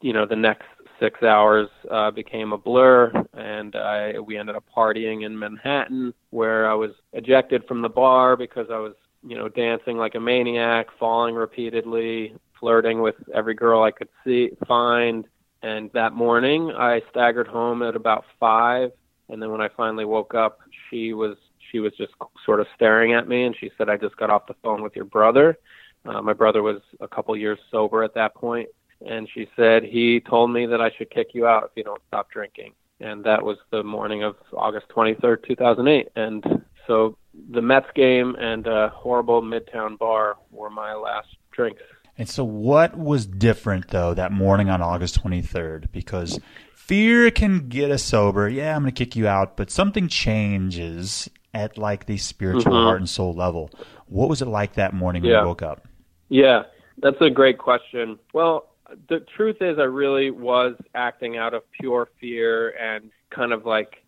[0.00, 0.66] you know, the next
[0.98, 6.70] six hours uh, became a blur, and I, we ended up partying in Manhattan, where
[6.70, 8.94] I was ejected from the bar because I was,
[9.26, 14.50] you know, dancing like a maniac, falling repeatedly, flirting with every girl I could see
[14.66, 15.26] find.
[15.62, 18.90] And that morning, I staggered home at about five,
[19.28, 20.58] and then when I finally woke up,
[20.90, 21.36] she was
[21.72, 22.12] she was just
[22.44, 24.94] sort of staring at me, and she said, "I just got off the phone with
[24.94, 25.58] your brother."
[26.04, 28.68] Uh, my brother was a couple years sober at that point,
[29.06, 32.02] and she said he told me that I should kick you out if you don't
[32.08, 32.72] stop drinking.
[33.00, 36.08] And that was the morning of August 23rd, 2008.
[36.14, 37.16] And so
[37.50, 41.82] the Mets game and a horrible Midtown bar were my last drinks.
[42.18, 45.90] And so, what was different though that morning on August 23rd?
[45.92, 46.38] Because
[46.74, 48.48] fear can get us sober.
[48.48, 52.82] Yeah, I'm going to kick you out, but something changes at like the spiritual Mhm.
[52.84, 53.70] heart and soul level.
[54.06, 55.86] What was it like that morning when you woke up?
[56.28, 56.64] Yeah,
[56.98, 58.18] that's a great question.
[58.32, 58.68] Well,
[59.08, 64.02] the truth is, I really was acting out of pure fear and kind of like,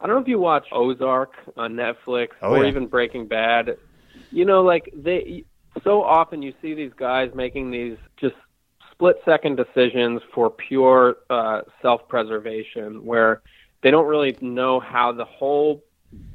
[0.00, 2.68] I don't know if you watch Ozark on Netflix Oh, or yeah.
[2.68, 3.76] even Breaking Bad.
[4.30, 5.44] You know, like they,
[5.82, 8.34] so often you see these guys making these just
[8.92, 13.42] split second decisions for pure uh, self preservation where
[13.82, 15.82] they don't really know how the whole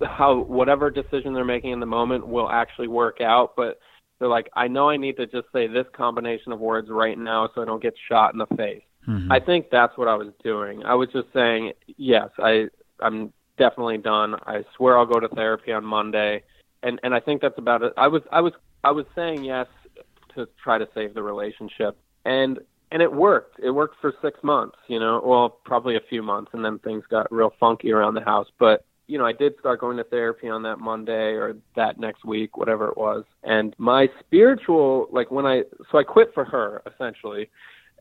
[0.05, 3.79] how whatever decision they're making in the moment will actually work out but
[4.17, 7.49] they're like i know i need to just say this combination of words right now
[7.53, 8.83] so i don't get shot in the face.
[9.07, 9.31] Mhm.
[9.31, 10.83] i think that's what i was doing.
[10.83, 12.67] I was just saying yes i
[13.01, 14.35] i'm definitely done.
[14.45, 16.43] I swear i'll go to therapy on monday.
[16.83, 17.93] And and i think that's about it.
[17.97, 19.67] I was i was i was saying yes
[20.35, 22.59] to try to save the relationship and
[22.91, 23.59] and it worked.
[23.59, 25.21] It worked for six months you know?
[25.25, 28.85] Well probably a few months and then things got real funky around the house but
[29.09, 32.57] you know, I did start going to therapy on that Monday or that next week,
[32.57, 33.25] whatever it was.
[33.43, 37.49] And my spiritual, like when I, so I quit for her essentially.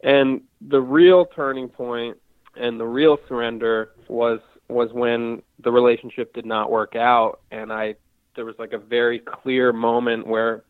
[0.03, 2.19] And the real turning point
[2.57, 7.41] and the real surrender was, was when the relationship did not work out.
[7.51, 7.95] And I,
[8.37, 10.63] there was like a very clear moment where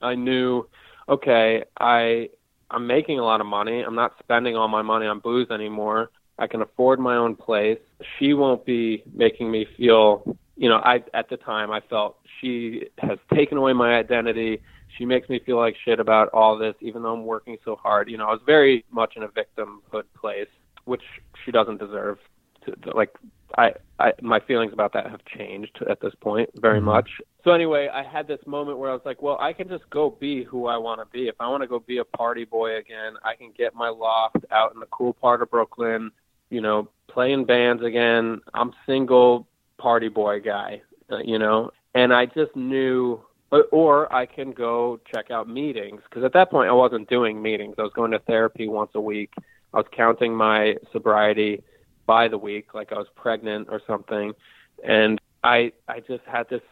[0.00, 0.66] I knew,
[1.06, 2.30] okay, I,
[2.70, 3.82] I'm making a lot of money.
[3.82, 6.10] I'm not spending all my money on booze anymore.
[6.38, 7.78] I can afford my own place.
[8.18, 12.88] She won't be making me feel, you know, I at the time I felt she
[12.98, 14.60] has taken away my identity.
[14.98, 18.10] She makes me feel like shit about all this even though I'm working so hard.
[18.10, 20.48] You know, I was very much in a victimhood place,
[20.84, 21.02] which
[21.44, 22.18] she doesn't deserve
[22.64, 23.10] to, to like
[23.58, 26.84] I, I my feelings about that have changed at this point very Mhm.
[26.84, 27.10] much.
[27.44, 30.10] So anyway, I had this moment where I was like, well, I can just go
[30.10, 31.28] be who I want to be.
[31.28, 34.44] If I want to go be a party boy again, I can get my loft
[34.50, 36.12] out in the cool part of Brooklyn,
[36.50, 38.40] you know, play in bands again.
[38.54, 39.46] I'm single
[39.78, 43.20] party boy guy, uh, you know, and I just knew
[43.50, 47.42] or- or I can go check out meetings because at that point I wasn't doing
[47.42, 47.74] meetings.
[47.78, 49.30] I was going to therapy once a week.
[49.74, 51.62] I was counting my sobriety
[52.06, 54.34] by the week, like I was pregnant or something.
[54.82, 56.62] And I I just had this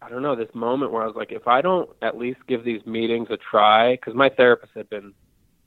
[0.00, 2.64] I don't know this moment where I was like, if I don't at least give
[2.64, 5.12] these meetings a try, because my therapist had been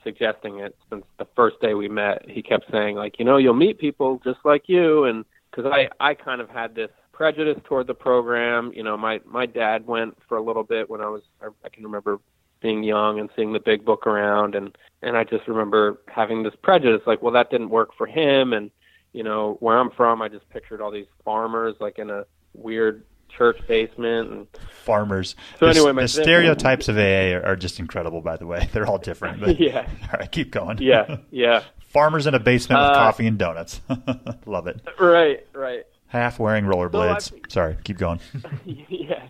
[0.06, 2.24] suggesting it since the first day we met.
[2.30, 5.90] He kept saying like, you know, you'll meet people just like you, and because I
[6.00, 8.72] I kind of had this prejudice toward the program.
[8.74, 11.70] You know, my my dad went for a little bit when I was I I
[11.70, 12.20] can remember
[12.62, 16.54] being young and seeing the big book around and and I just remember having this
[16.64, 18.72] prejudice like well that didn't work for him and
[19.14, 23.04] you know where I'm from I just pictured all these farmers like in a weird
[23.30, 24.48] church basement and
[24.84, 25.36] Farmers.
[25.60, 28.70] So the, anyway, my the stereotypes of AA are, are just incredible, by the way.
[28.74, 29.40] They're all different.
[29.42, 30.78] But, yeah All right, keep going.
[30.80, 33.82] yeah yeah Farmers in a basement with Uh, coffee and donuts.
[34.46, 34.82] Love it.
[35.00, 37.32] right right Half wearing rollerblades.
[37.32, 38.20] So Sorry, keep going.
[38.66, 39.28] yeah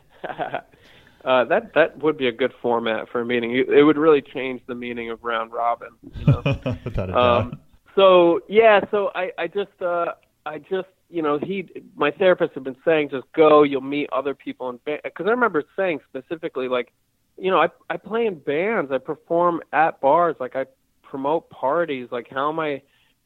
[1.23, 3.51] Uh, that that would be a good format for a meeting.
[3.55, 5.89] It would really change the meaning of round robin.
[6.19, 6.41] You know?
[6.83, 7.41] Without a doubt.
[7.41, 7.59] Um,
[7.95, 10.13] so yeah, so I I just uh
[10.45, 14.35] I just you know he my therapist had been saying just go you'll meet other
[14.35, 16.91] people in band because I remember saying specifically like
[17.37, 20.65] you know I I play in bands I perform at bars like I
[21.03, 22.81] promote parties like how am I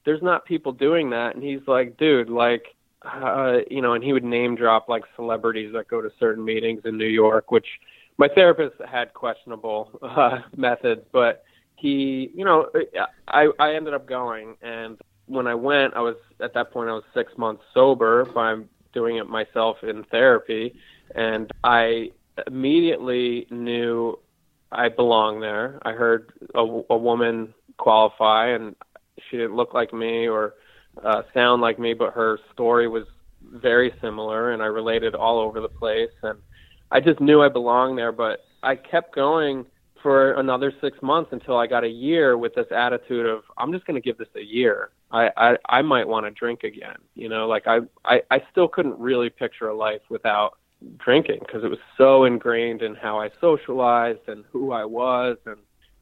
[0.06, 1.36] there's not people doing that.
[1.36, 2.64] And he's like dude like
[3.02, 6.82] uh you know and he would name drop like celebrities that go to certain meetings
[6.86, 7.68] in New York which
[8.20, 11.44] my therapist had questionable uh methods but
[11.76, 12.70] he you know
[13.28, 15.00] I I ended up going and
[15.30, 18.58] when I went I was at that point I was 6 months sober by
[18.94, 20.76] doing it myself in therapy
[21.16, 22.12] and I
[22.48, 24.20] immediately knew
[24.72, 25.80] I belonged there.
[25.84, 28.76] I heard a, a woman qualify and
[29.30, 30.56] she didn't look like me or
[31.04, 33.06] uh, sound like me, but her story was
[33.42, 36.40] very similar, and I related all over the place, and
[36.92, 38.12] I just knew I belonged there.
[38.12, 39.66] But I kept going
[40.02, 43.86] for another six months until I got a year with this attitude of I'm just
[43.86, 44.92] going to give this a year.
[45.12, 46.98] I I, I might want to drink again.
[47.16, 50.58] You know, like I, I I still couldn't really picture a life without
[50.98, 55.58] drinking because it was so ingrained in how I socialized and who I was and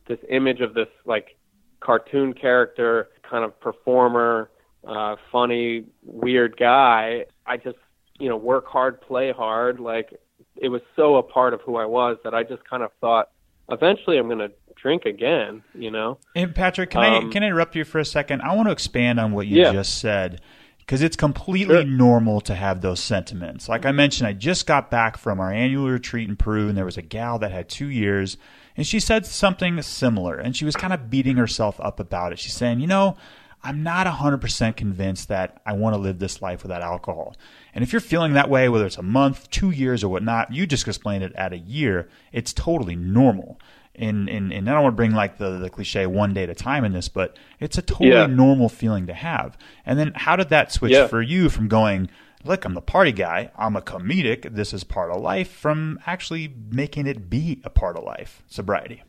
[0.08, 1.38] this image of this like
[1.80, 4.50] cartoon character kind of performer
[4.88, 7.26] uh, funny, weird guy.
[7.46, 7.78] I just,
[8.20, 9.80] you know, work hard, play hard.
[9.80, 10.18] Like
[10.56, 13.30] it was so a part of who I was that I just kind of thought,
[13.70, 15.64] eventually, I'm going to drink again.
[15.74, 16.18] You know.
[16.36, 18.42] And Patrick, can um, I can I interrupt you for a second?
[18.42, 19.72] I want to expand on what you yeah.
[19.72, 20.42] just said
[20.88, 21.84] because it's completely sure.
[21.84, 23.68] normal to have those sentiments.
[23.68, 26.86] Like I mentioned, I just got back from our annual retreat in Peru, and there
[26.86, 28.38] was a gal that had two years,
[28.78, 32.40] and she said something similar, and she was kind of beating herself up about it.
[32.40, 33.18] She's saying, you know.
[33.64, 37.36] I'm not 100% convinced that I want to live this life without alcohol.
[37.74, 40.66] And if you're feeling that way, whether it's a month, two years, or whatnot, you
[40.68, 43.60] just explained it at a year, it's totally normal.
[43.96, 46.50] And, and, and I don't want to bring like the, the cliche one day at
[46.50, 48.28] a time in this, but it's a totally yeah.
[48.28, 49.58] normal feeling to have.
[49.86, 51.08] And then how did that switch yeah.
[51.08, 52.10] for you from going,
[52.44, 56.54] look, I'm the party guy, I'm a comedic, this is part of life, from actually
[56.70, 59.04] making it be a part of life, sobriety?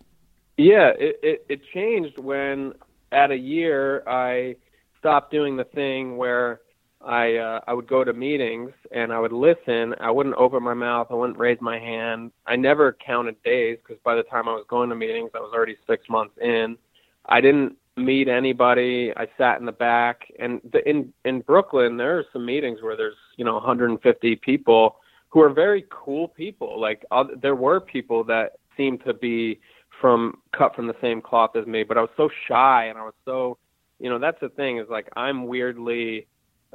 [0.57, 2.73] Yeah, it, it, it changed when
[3.13, 4.57] at a year, I
[4.99, 6.61] stopped doing the thing where
[7.05, 9.95] I uh, I would go to meetings and I would listen.
[10.01, 11.09] I wouldn't open my mouth.
[11.11, 12.33] I wouldn't raise my hand.
[12.47, 15.53] I never counted days because by the time I was going to meetings, I was
[15.55, 16.77] already six months in.
[17.27, 19.13] I didn't meet anybody.
[19.17, 22.97] I sat in the back, and the, in in Brooklyn, there are some meetings where
[22.97, 24.97] there's you know 150 people
[25.29, 26.81] who are very cool people.
[26.81, 29.61] Like other, there were people that seemed to be
[30.01, 33.03] from cut from the same cloth as me, but I was so shy and I
[33.03, 33.59] was so,
[33.99, 36.27] you know, that's the thing is like I'm weirdly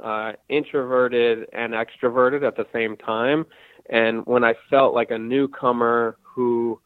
[0.02, 3.46] uh, introverted and extroverted at the same time.
[3.90, 6.80] And when I felt like a newcomer who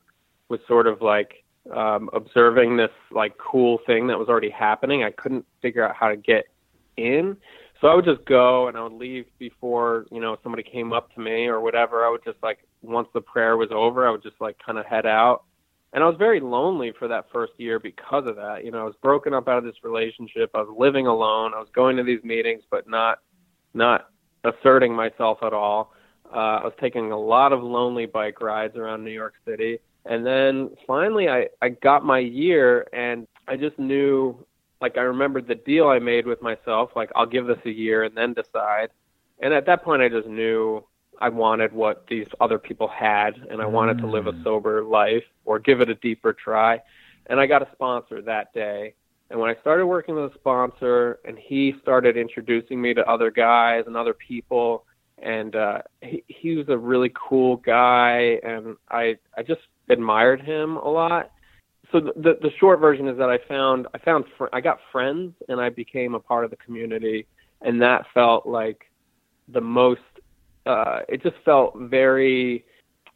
[0.49, 5.11] was sort of like um, observing this like cool thing that was already happening, I
[5.11, 6.45] couldn't figure out how to get
[6.97, 7.37] in.
[7.81, 11.15] So I would just go and I would leave before, you know, somebody came up
[11.15, 12.05] to me or whatever.
[12.05, 14.87] I would just like once the prayer was over, I would just like kind of
[14.87, 15.45] head out
[15.93, 18.65] and I was very lonely for that first year because of that.
[18.65, 20.51] You know, I was broken up out of this relationship.
[20.55, 21.53] I was living alone.
[21.55, 23.21] I was going to these meetings, but not
[23.75, 24.09] not
[24.45, 25.95] asserting myself at all.
[26.31, 30.27] Uh, I was taking a lot of lonely bike rides around New York City, and
[30.27, 34.45] then finally, I I got my year, and I just knew.
[34.81, 36.91] Like I remembered the deal I made with myself.
[36.95, 38.91] Like I'll give this a year and then decide.
[39.41, 40.85] And at that point, I just knew
[41.21, 44.45] I wanted what these other people had, and I wanted to live a mm.
[44.45, 46.81] sober life or give it a deeper try.
[47.27, 48.95] And I got a sponsor that day.
[49.31, 53.31] And when I started working with a sponsor, and he started introducing me to other
[53.31, 54.87] guys and other people,
[55.19, 60.77] and uh, he, he was a really cool guy, and I I just admired him
[60.77, 61.33] a lot.
[61.93, 64.79] So the, the the short version is that I found I found fr- I got
[64.93, 67.27] friends, and I became a part of the community,
[67.61, 68.91] and that felt like
[69.49, 70.01] the most
[70.69, 72.65] uh, it just felt very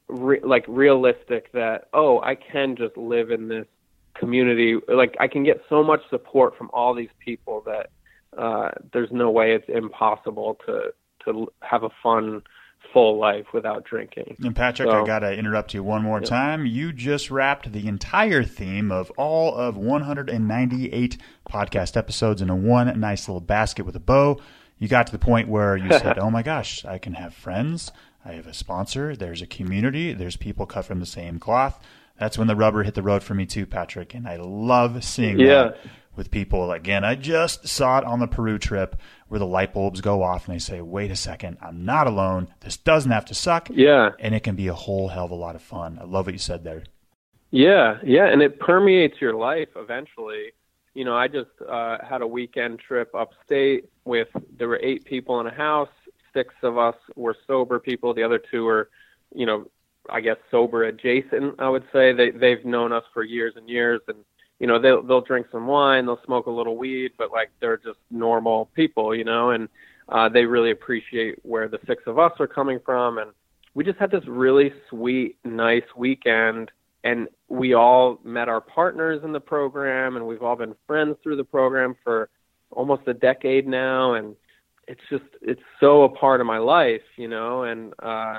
[0.08, 3.66] re- like realistic that oh I can just live in this
[4.14, 7.90] community like I can get so much support from all these people that
[8.36, 10.94] uh, there's no way it's impossible to
[11.26, 12.42] to have a fun
[12.92, 14.36] full life without drinking.
[14.40, 16.26] And Patrick, so, I got to interrupt you one more yeah.
[16.26, 16.66] time.
[16.66, 21.16] You just wrapped the entire theme of all of 198
[21.48, 24.40] podcast episodes in a one nice little basket with a bow
[24.82, 27.92] you got to the point where you said, "Oh my gosh, I can have friends.
[28.24, 29.14] I have a sponsor.
[29.14, 30.12] There's a community.
[30.12, 31.80] There's people cut from the same cloth."
[32.18, 35.38] That's when the rubber hit the road for me too, Patrick, and I love seeing
[35.38, 35.46] yeah.
[35.46, 35.78] that.
[36.16, 36.72] with people.
[36.72, 38.96] Again, I just saw it on the Peru trip
[39.28, 42.48] where the light bulbs go off and they say, wait a second, I'm not alone.
[42.60, 43.68] This doesn't have to suck.
[43.70, 44.10] Yeah.
[44.18, 45.98] And it can be a whole hell of a lot of fun.
[46.00, 46.82] I love what you said there.
[47.52, 50.52] Yeah, yeah, and it permeates your life eventually.
[50.94, 54.28] You know, I just uh, had a weekend trip upstate with
[54.58, 55.88] there were eight people in a house.
[56.32, 58.14] Six of us were sober people.
[58.14, 58.90] The other two were,
[59.34, 59.68] you know,
[60.10, 61.60] I guess sober adjacent.
[61.60, 64.18] I would say they they've known us for years and years, and
[64.58, 67.76] you know they'll they'll drink some wine, they'll smoke a little weed, but like they're
[67.76, 69.68] just normal people, you know, and
[70.08, 73.30] uh, they really appreciate where the six of us are coming from, and
[73.74, 76.70] we just had this really sweet, nice weekend
[77.04, 81.36] and we all met our partners in the program and we've all been friends through
[81.36, 82.28] the program for
[82.72, 84.36] almost a decade now and
[84.88, 88.38] it's just it's so a part of my life you know and uh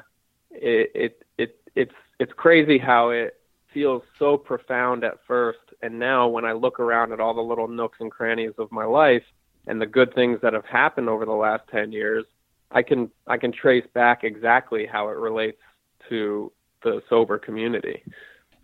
[0.52, 3.40] it it it it's it's crazy how it
[3.74, 7.68] feels so profound at first and now when i look around at all the little
[7.68, 9.24] nooks and crannies of my life
[9.68, 12.26] and the good things that have happened over the last 10 years
[12.72, 15.62] i can i can trace back exactly how it relates
[16.10, 16.52] to
[16.84, 18.04] the sober community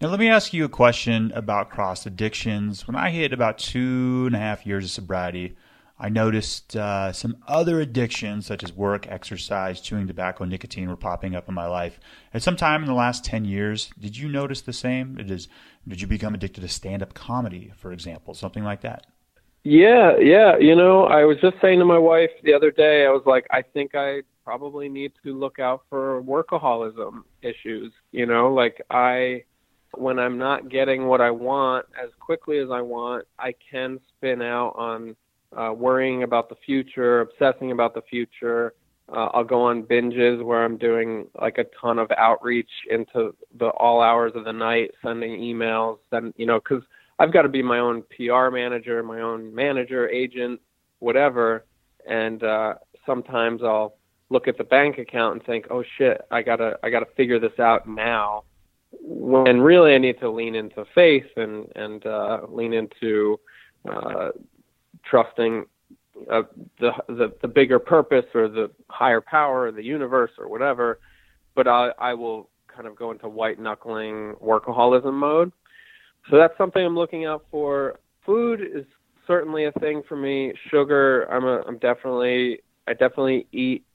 [0.02, 2.88] now, let me ask you a question about cross addictions.
[2.88, 5.58] When I hit about two and a half years of sobriety,
[6.00, 11.36] I noticed uh, some other addictions such as work, exercise, chewing tobacco, nicotine were popping
[11.36, 12.00] up in my life.
[12.34, 15.18] At some time in the last 10 years, did you notice the same?
[15.20, 15.50] It is,
[15.86, 19.06] did you become addicted to stand up comedy, for example, something like that?
[19.66, 20.58] Yeah, yeah.
[20.58, 23.45] You know, I was just saying to my wife the other day, I was like,
[23.52, 27.91] I think I probably need to look out for workaholism issues.
[28.14, 29.43] You know, like I
[29.96, 34.42] when I'm not getting what I want as quickly as I want, I can spin
[34.42, 35.16] out on
[35.56, 38.74] uh, worrying about the future, obsessing about the future.
[39.12, 43.70] Uh, I'll go on binges where I'm doing like a ton of outreach into the
[43.70, 46.84] all hours of the night, sending emails, and you know, because
[47.18, 50.62] I've got to be my own PR manager, my own manager, agent,
[51.00, 51.66] whatever.
[52.08, 52.76] And uh,
[53.06, 53.96] sometimes I'll
[54.30, 57.58] look at the bank account and think, "Oh shit, I gotta, I gotta figure this
[57.60, 58.44] out now."
[59.02, 63.39] When really I need to lean into faith and and uh, lean into
[63.89, 64.30] uh,
[65.04, 65.66] trusting
[66.32, 66.43] uh,
[66.80, 71.00] the, the the bigger purpose or the higher power or the universe or whatever.
[71.56, 75.52] But I I will kind of go into white knuckling workaholism mode.
[76.30, 78.00] So that's something I'm looking out for.
[78.26, 78.86] Food is
[79.26, 80.54] certainly a thing for me.
[80.70, 83.86] Sugar, I'm a I'm definitely I definitely eat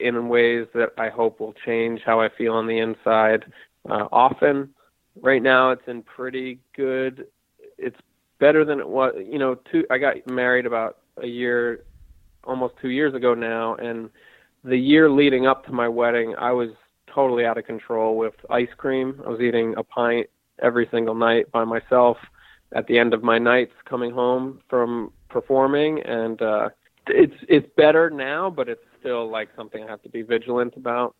[0.00, 3.44] in ways that I hope will change how I feel on the inside
[3.88, 4.70] uh, often.
[5.20, 7.26] Right now, it's in pretty good.
[7.76, 7.96] It's
[8.38, 9.14] better than it was.
[9.18, 9.84] You know, two.
[9.90, 11.84] I got married about a year,
[12.44, 14.10] almost two years ago now, and
[14.64, 16.70] the year leading up to my wedding, I was
[17.12, 19.20] totally out of control with ice cream.
[19.26, 20.28] I was eating a pint
[20.62, 22.16] every single night by myself
[22.72, 26.68] at the end of my nights coming home from performing and uh
[27.06, 31.14] it's it's better now but it's still like something I have to be vigilant about.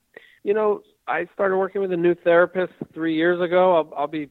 [0.45, 3.77] You know, I started working with a new therapist three years ago.
[3.77, 4.29] I'll, I'll be,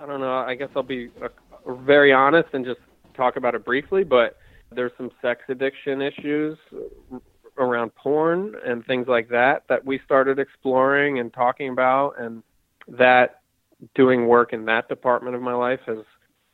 [0.00, 1.28] I don't know, I guess I'll be uh,
[1.74, 2.80] very honest and just
[3.14, 4.38] talk about it briefly, but
[4.74, 6.58] there's some sex addiction issues
[7.58, 12.42] around porn and things like that that we started exploring and talking about and
[12.86, 13.40] that
[13.94, 15.98] doing work in that department of my life has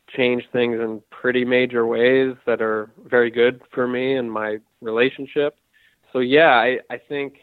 [0.09, 5.57] changed things in pretty major ways that are very good for me and my relationship.
[6.13, 7.37] So yeah, I, I think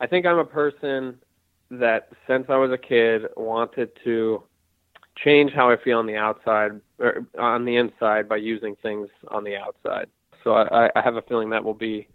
[0.00, 1.18] I think I'm a person
[1.70, 4.42] that since I was a kid wanted to
[5.16, 9.44] change how I feel on the outside or on the inside by using things on
[9.44, 10.08] the outside.
[10.42, 12.08] So I, I have a feeling that will be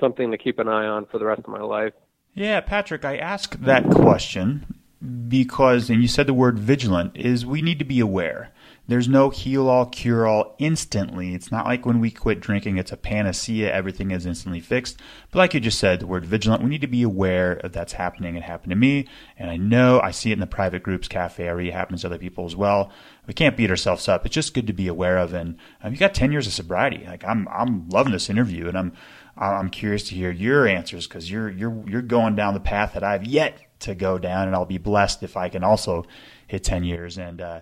[0.00, 1.92] something to keep an eye on for the rest of my life.
[2.34, 4.80] Yeah, Patrick, I ask that question
[5.28, 8.52] because, and you said the word vigilant, is we need to be aware.
[8.88, 11.34] There's no heal all, cure all instantly.
[11.34, 14.98] It's not like when we quit drinking, it's a panacea, everything is instantly fixed.
[15.30, 17.92] But like you just said, the word vigilant, we need to be aware of that's
[17.92, 18.34] happening.
[18.34, 19.06] It happened to me,
[19.38, 22.18] and I know I see it in the private groups, cafe, it happens to other
[22.18, 22.90] people as well.
[23.28, 24.26] We can't beat ourselves up.
[24.26, 25.32] It's just good to be aware of.
[25.32, 27.04] And um, you got 10 years of sobriety.
[27.06, 28.92] Like I'm, I'm loving this interview, and I'm,
[29.36, 33.04] I'm curious to hear your answers because you're, you're, you're going down the path that
[33.04, 36.04] I've yet to go down, and I'll be blessed if I can also
[36.48, 37.16] hit 10 years.
[37.16, 37.60] And uh,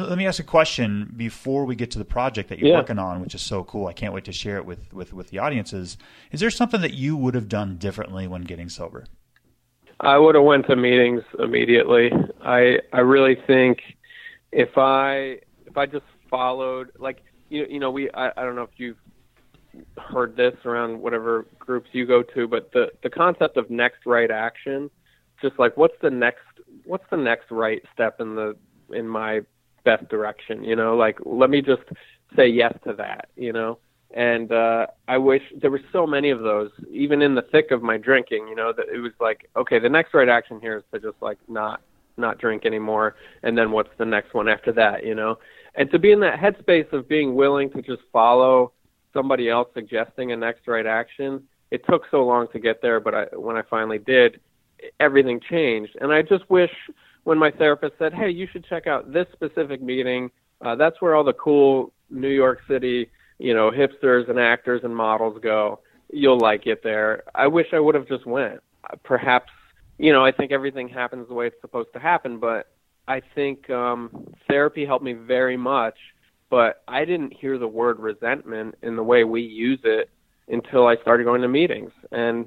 [0.00, 2.78] let me ask a question before we get to the project that you're yeah.
[2.78, 3.86] working on, which is so cool.
[3.86, 5.98] I can't wait to share it with, with, with the audiences.
[6.30, 9.04] Is there something that you would have done differently when getting sober?
[10.00, 12.10] I would have went to meetings immediately.
[12.42, 13.82] I I really think
[14.50, 18.62] if I if I just followed like you you know we I, I don't know
[18.62, 18.96] if you've
[19.96, 24.30] heard this around whatever groups you go to, but the the concept of next right
[24.30, 24.90] action
[25.42, 26.40] just like what's the next
[26.84, 28.56] what's the next right step in the
[28.90, 29.40] in my
[29.84, 31.82] best direction you know like let me just
[32.36, 33.78] say yes to that, you know.
[34.14, 37.82] And uh, I wish there were so many of those, even in the thick of
[37.82, 38.46] my drinking.
[38.48, 41.20] You know, that it was like, okay, the next right action here is to just
[41.22, 41.80] like not
[42.18, 45.04] not drink anymore, and then what's the next one after that?
[45.04, 45.38] You know,
[45.76, 48.72] and to be in that headspace of being willing to just follow
[49.14, 51.42] somebody else suggesting a next right action.
[51.70, 54.40] It took so long to get there, but I, when I finally did,
[55.00, 55.96] everything changed.
[56.02, 56.70] And I just wish
[57.24, 60.30] when my therapist said, "Hey, you should check out this specific meeting.
[60.60, 64.94] Uh, that's where all the cool New York City, you know, hipsters and actors and
[64.94, 65.80] models go.
[66.12, 68.60] You'll like it there." I wish I would have just went.
[69.04, 69.50] Perhaps,
[69.98, 72.68] you know, I think everything happens the way it's supposed to happen, but
[73.08, 75.96] I think um, therapy helped me very much.
[76.50, 80.10] But I didn't hear the word resentment in the way we use it
[80.48, 81.92] until I started going to meetings.
[82.10, 82.46] And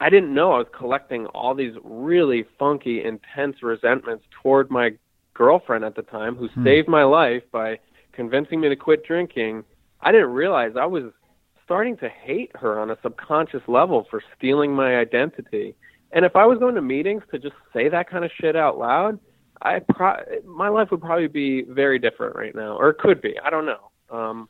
[0.00, 4.90] I didn't know I was collecting all these really funky, intense resentments toward my
[5.34, 6.64] girlfriend at the time who hmm.
[6.64, 7.78] saved my life by
[8.12, 9.64] convincing me to quit drinking.
[10.00, 11.04] I didn't realize I was
[11.64, 15.74] starting to hate her on a subconscious level for stealing my identity.
[16.12, 18.78] And if I was going to meetings to just say that kind of shit out
[18.78, 19.18] loud,
[19.60, 23.34] I pro- my life would probably be very different right now, or it could be.
[23.44, 23.90] I don't know.
[24.10, 24.48] Um,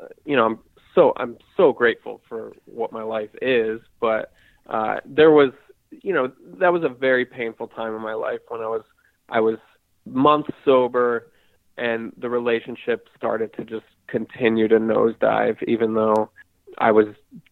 [0.00, 0.58] uh, you know, I'm
[0.94, 4.32] so I'm so grateful for what my life is, but
[4.68, 5.52] uh, there was,
[5.90, 8.82] you know, that was a very painful time in my life when I was
[9.28, 9.58] I was
[10.06, 11.30] months sober,
[11.76, 16.30] and the relationship started to just continue to nosedive, even though
[16.78, 17.06] I was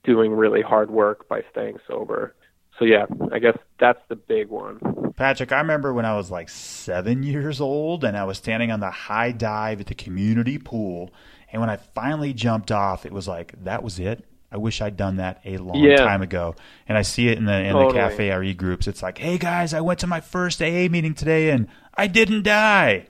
[0.05, 2.35] doing really hard work by staying sober.
[2.79, 4.81] So yeah, I guess that's the big one.
[5.17, 8.81] Patrick, I remember when I was like seven years old and I was standing on
[8.81, 11.11] the high dive at the community pool.
[11.53, 14.25] And when I finally jumped off, it was like, that was it.
[14.53, 15.97] I wish I'd done that a long yeah.
[15.97, 16.55] time ago.
[16.87, 17.93] And I see it in the in totally.
[17.95, 18.87] the cafe RE groups.
[18.87, 22.43] It's like, hey guys, I went to my first AA meeting today and I didn't
[22.43, 23.07] die.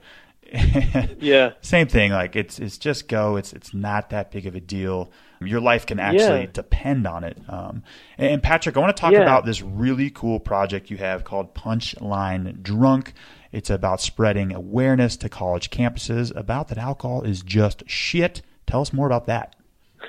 [1.19, 1.53] yeah.
[1.63, 2.13] Same thing.
[2.13, 3.37] Like it's it's just go.
[3.37, 5.11] It's it's not that big of a deal.
[5.41, 6.51] Your life can actually yeah.
[6.53, 7.37] depend on it.
[7.49, 7.83] Um,
[8.17, 9.23] and, and, Patrick, I want to talk yeah.
[9.23, 13.13] about this really cool project you have called Punchline Drunk.
[13.51, 18.43] It's about spreading awareness to college campuses about that alcohol is just shit.
[18.67, 19.57] Tell us more about that.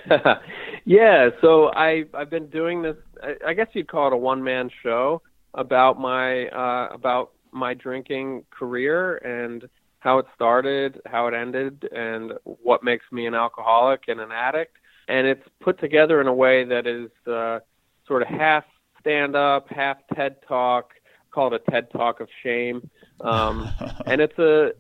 [0.86, 2.98] Yeah, so I I've been doing this.
[3.22, 5.22] I, I guess you'd call it a one man show
[5.54, 9.68] about my uh, about my drinking career and
[10.00, 14.78] how it started, how it ended, and what makes me an alcoholic and an addict.
[15.08, 17.60] And it's put together in a way that is uh,
[18.06, 18.66] sort of half
[19.00, 20.94] stand up, half TED talk.
[21.32, 22.90] Call it a TED talk of shame,
[23.22, 23.70] um,
[24.06, 24.74] and it's a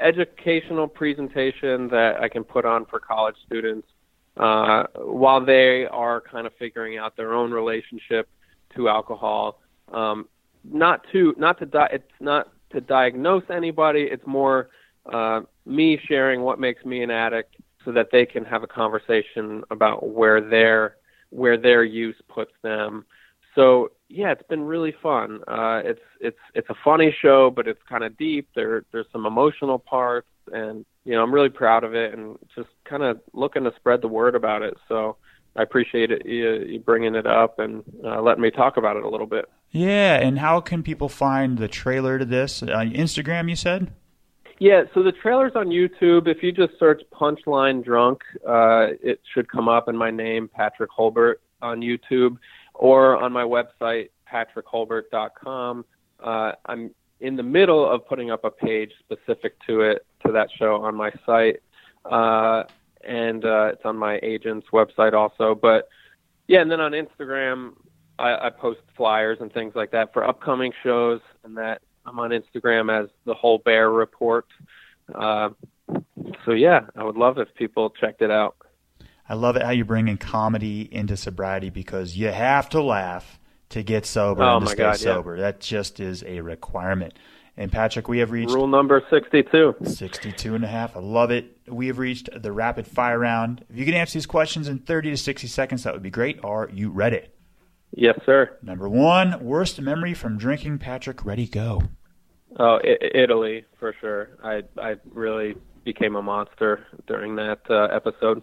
[0.00, 3.88] educational presentation that I can put on for college students
[4.36, 8.28] uh, while they are kind of figuring out their own relationship
[8.74, 9.60] to alcohol.
[9.92, 10.28] Um,
[10.64, 14.02] not to not to di- it's not to diagnose anybody.
[14.02, 14.68] It's more
[15.10, 19.62] uh, me sharing what makes me an addict, so that they can have a conversation
[19.70, 20.96] about where their
[21.30, 23.04] where their use puts them.
[23.54, 25.40] So yeah, it's been really fun.
[25.48, 28.48] Uh, it's it's it's a funny show, but it's kind of deep.
[28.54, 32.68] There there's some emotional parts, and you know, I'm really proud of it and just
[32.84, 34.76] kind of looking to spread the word about it.
[34.88, 35.16] So
[35.54, 39.04] I appreciate it you, you bringing it up and uh, letting me talk about it
[39.04, 39.46] a little bit.
[39.70, 42.62] Yeah, and how can people find the trailer to this?
[42.62, 43.92] Uh, Instagram, you said?
[44.58, 46.28] Yeah, so the trailer's on YouTube.
[46.28, 50.90] If you just search Punchline Drunk, uh, it should come up in my name, Patrick
[50.90, 52.38] Holbert, on YouTube,
[52.74, 55.84] or on my website, patrickholbert.com.
[56.22, 56.90] Uh, I'm
[57.20, 60.94] in the middle of putting up a page specific to it to that show on
[60.94, 61.60] my site,
[62.04, 62.64] uh,
[63.04, 65.54] and uh, it's on my agent's website also.
[65.54, 65.88] But
[66.48, 67.74] yeah, and then on Instagram,
[68.18, 72.30] I, I post flyers and things like that for upcoming shows, and that I'm on
[72.30, 74.46] Instagram as the Holbert Report.
[75.14, 75.50] Uh,
[76.44, 78.56] so yeah, I would love if people checked it out.
[79.28, 83.40] I love it how you bring in comedy into sobriety because you have to laugh
[83.70, 85.36] to get sober oh, and to stay God, sober.
[85.36, 85.42] Yeah.
[85.42, 87.14] That just is a requirement.
[87.58, 89.76] And Patrick, we have reached rule number 62.
[89.84, 90.94] 62 and a half.
[90.94, 91.56] I love it.
[91.66, 93.64] We have reached the rapid fire round.
[93.70, 96.38] If you can answer these questions in 30 to 60 seconds, that would be great.
[96.44, 97.22] Are you ready?
[97.92, 98.58] Yes, sir.
[98.62, 100.78] Number one, worst memory from drinking.
[100.78, 101.82] Patrick, ready, go.
[102.58, 104.30] Oh, I- Italy for sure.
[104.44, 108.42] I I really became a monster during that uh, episode.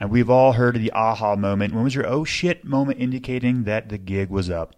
[0.00, 1.74] And we've all heard of the aha moment.
[1.74, 4.74] When was your oh shit moment indicating that the gig was up?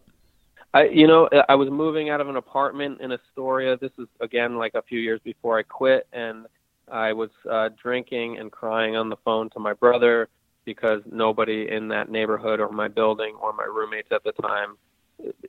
[0.72, 3.76] I, you know, I was moving out of an apartment in Astoria.
[3.76, 6.46] This is again like a few years before I quit, and
[6.90, 10.28] I was uh, drinking and crying on the phone to my brother
[10.64, 14.76] because nobody in that neighborhood or my building or my roommates at the time,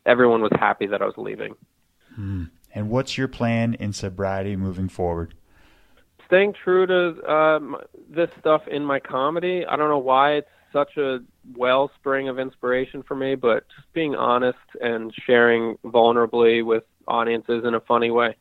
[0.05, 1.53] everyone was happy that I was leaving.
[2.15, 2.45] Hmm.
[2.73, 5.35] And what's your plan in sobriety moving forward?
[6.31, 7.75] staying true to um,
[8.09, 9.65] this stuff in my comedy.
[9.65, 11.19] I don't know why it's such a
[11.55, 17.73] wellspring of inspiration for me, but just being honest and sharing vulnerably with audiences in
[17.73, 18.35] a funny way.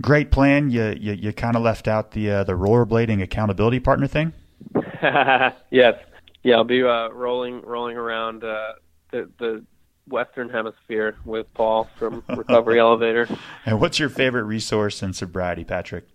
[0.00, 0.70] Great plan.
[0.70, 4.32] You you, you kind of left out the uh, the rollerblading accountability partner thing.
[5.70, 5.98] yes,
[6.42, 8.72] yeah, I'll be uh, rolling rolling around uh,
[9.10, 9.64] the the
[10.08, 13.28] Western Hemisphere with Paul from Recovery Elevator.
[13.66, 16.06] And what's your favorite resource in sobriety, Patrick?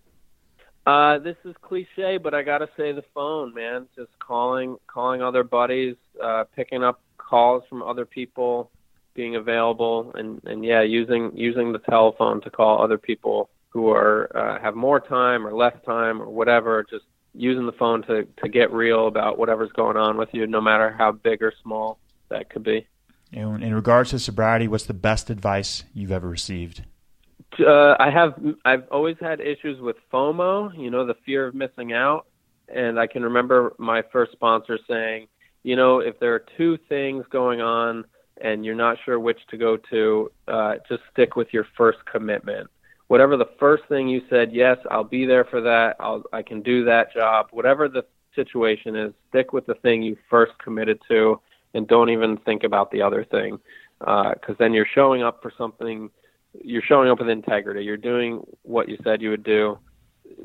[0.85, 3.87] Uh, this is cliche, but I gotta say the phone, man.
[3.95, 8.69] Just calling, calling other buddies, uh, picking up calls from other people,
[9.15, 14.29] being available, and and yeah, using using the telephone to call other people who are
[14.37, 16.85] uh, have more time or less time or whatever.
[16.87, 20.61] Just using the phone to to get real about whatever's going on with you, no
[20.61, 21.97] matter how big or small
[22.29, 22.87] that could be.
[23.31, 26.83] In, in regards to sobriety, what's the best advice you've ever received?
[27.59, 28.33] Uh, I have
[28.65, 32.25] I've always had issues with FOMO, you know, the fear of missing out,
[32.73, 35.27] and I can remember my first sponsor saying,
[35.63, 38.05] you know, if there are two things going on
[38.41, 42.69] and you're not sure which to go to, uh, just stick with your first commitment.
[43.07, 45.95] Whatever the first thing you said, yes, I'll be there for that.
[45.99, 47.47] I'll I can do that job.
[47.51, 48.03] Whatever the
[48.35, 51.39] situation is, stick with the thing you first committed to,
[51.73, 53.59] and don't even think about the other thing,
[53.99, 56.09] because uh, then you're showing up for something
[56.63, 57.83] you're showing up with integrity.
[57.83, 59.77] You're doing what you said you would do.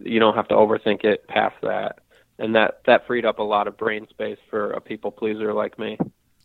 [0.03, 1.99] You don't have to overthink it past that.
[2.39, 5.79] And that that freed up a lot of brain space for a people pleaser like
[5.79, 5.99] me.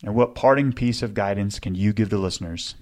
[0.04, 2.76] And what parting piece of guidance can you give the listeners?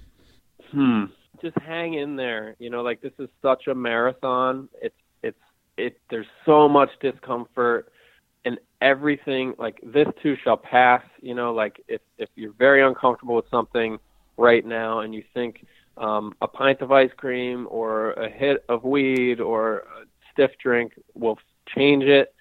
[0.72, 1.06] Hmm.
[1.42, 2.56] Just hang in there.
[2.58, 4.70] You know, like this is such a marathon.
[4.82, 5.38] It's it's
[5.78, 7.92] it there's so much discomfort
[8.46, 13.36] and everything like this too shall pass, you know, like if if you're very uncomfortable
[13.36, 14.00] with something
[14.38, 15.66] right now and you think
[15.98, 20.94] um, a pint of ice cream or a hit of weed or a stiff drink
[21.14, 21.38] will
[21.76, 22.34] change it.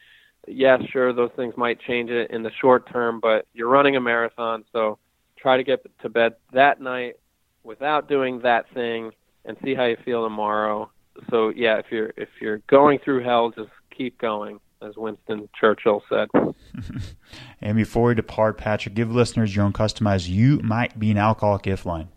[0.48, 4.00] Yes, sure, those things might change it in the short term, but you're running a
[4.00, 4.98] marathon, so
[5.36, 7.16] try to get to bed that night
[7.62, 9.12] without doing that thing
[9.44, 10.90] and see how you feel tomorrow.
[11.30, 16.02] So yeah, if you're if you're going through hell, just keep going, as Winston Churchill
[16.08, 16.28] said.
[17.60, 21.66] and before we depart, Patrick, give listeners your own customized "You might be an alcoholic
[21.66, 22.08] if" line.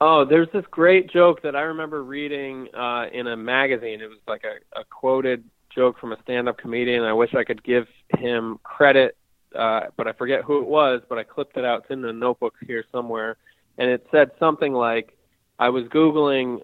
[0.00, 4.00] Oh, there's this great joke that I remember reading uh, in a magazine.
[4.00, 5.42] It was like a, a quoted
[5.74, 7.02] joke from a stand-up comedian.
[7.02, 7.86] I wish I could give
[8.16, 9.16] him credit,
[9.56, 11.02] uh, but I forget who it was.
[11.08, 11.82] But I clipped it out.
[11.82, 13.38] It's in the notebook here somewhere,
[13.76, 15.16] and it said something like,
[15.58, 16.62] "I was googling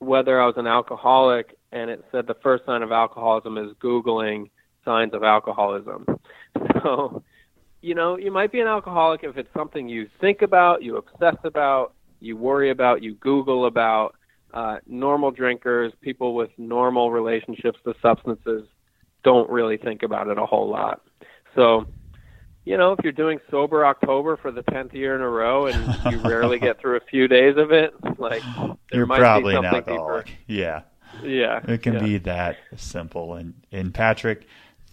[0.00, 4.50] whether I was an alcoholic, and it said the first sign of alcoholism is googling
[4.84, 6.06] signs of alcoholism."
[6.82, 7.22] So,
[7.80, 11.36] you know, you might be an alcoholic if it's something you think about, you obsess
[11.44, 14.14] about you worry about, you Google about.
[14.52, 18.68] Uh, normal drinkers, people with normal relationships to substances,
[19.24, 21.00] don't really think about it a whole lot.
[21.56, 21.86] So,
[22.64, 25.98] you know, if you're doing sober October for the tenth year in a row and
[26.12, 29.58] you rarely get through a few days of it, like there you're might probably be
[29.58, 30.26] an something alcoholic.
[30.26, 30.38] deeper.
[30.46, 30.82] Yeah,
[31.24, 32.02] Yeah, it can yeah.
[32.02, 33.34] be that simple.
[33.34, 34.46] And and Patrick,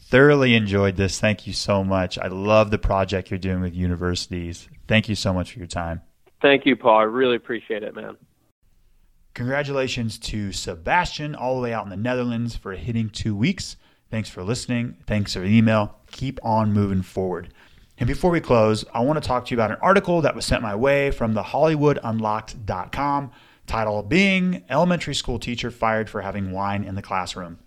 [0.10, 1.20] thoroughly enjoyed this.
[1.20, 2.18] Thank you so much.
[2.18, 4.68] I love the project you're doing with universities.
[4.88, 6.02] Thank you so much for your time.
[6.42, 7.00] Thank you, Paul.
[7.00, 8.18] I really appreciate it, man.
[9.34, 13.78] Congratulations to Sebastian, all the way out in the Netherlands, for hitting two weeks.
[14.10, 14.98] Thanks for listening.
[15.08, 15.96] Thanks for the email.
[16.12, 17.54] Keep on moving forward.
[17.98, 20.44] And before we close, I want to talk to you about an article that was
[20.44, 23.32] sent my way from the HollywoodUnlocked.com
[23.68, 27.60] titled Being Elementary School Teacher Fired for Having Wine in the Classroom.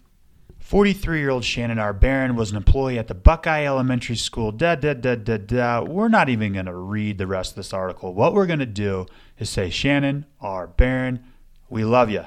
[0.74, 1.92] 43 year old Shannon R.
[1.92, 4.50] Barron was an employee at the Buckeye Elementary School.
[4.50, 5.82] Da, da, da, da, da.
[5.82, 8.12] We're not even going to read the rest of this article.
[8.12, 9.06] What we're going to do
[9.38, 10.66] is say, Shannon R.
[10.66, 11.22] Barron,
[11.68, 12.24] we love you.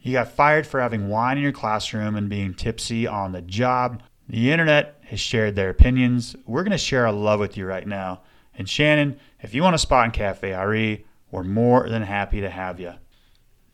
[0.00, 4.02] You got fired for having wine in your classroom and being tipsy on the job.
[4.28, 6.34] The internet has shared their opinions.
[6.44, 8.22] We're going to share our love with you right now.
[8.58, 12.50] And Shannon, if you want a spot in Cafe RE, we're more than happy to
[12.50, 12.94] have you.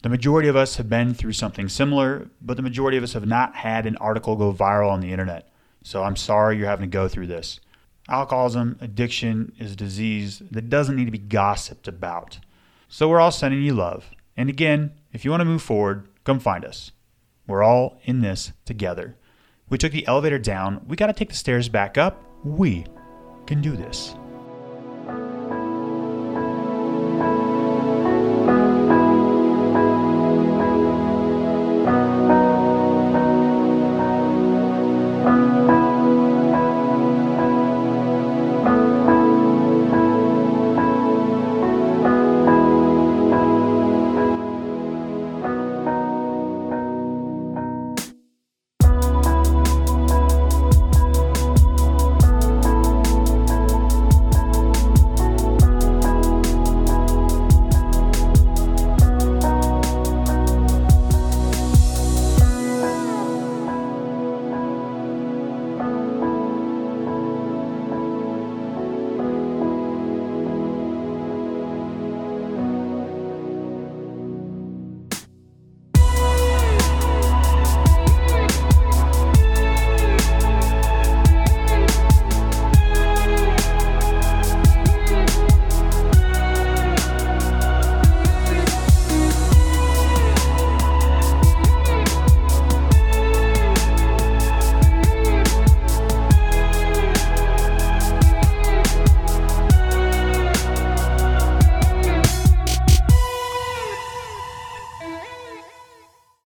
[0.03, 3.27] The majority of us have been through something similar, but the majority of us have
[3.27, 5.49] not had an article go viral on the internet.
[5.85, 7.61] So I'm sorry you're having to go through this.
[8.09, 12.41] Alcoholism, addiction is a disease that doesn't need to be gossiped about.
[12.89, 14.11] So we're all sending you love.
[14.37, 16.91] And again, if you want to move forward, come find us.
[17.47, 19.17] We're all in this together.
[19.69, 20.85] We took the elevator down.
[20.87, 22.23] We got to take the stairs back up.
[22.45, 22.87] We
[23.47, 24.17] can do this.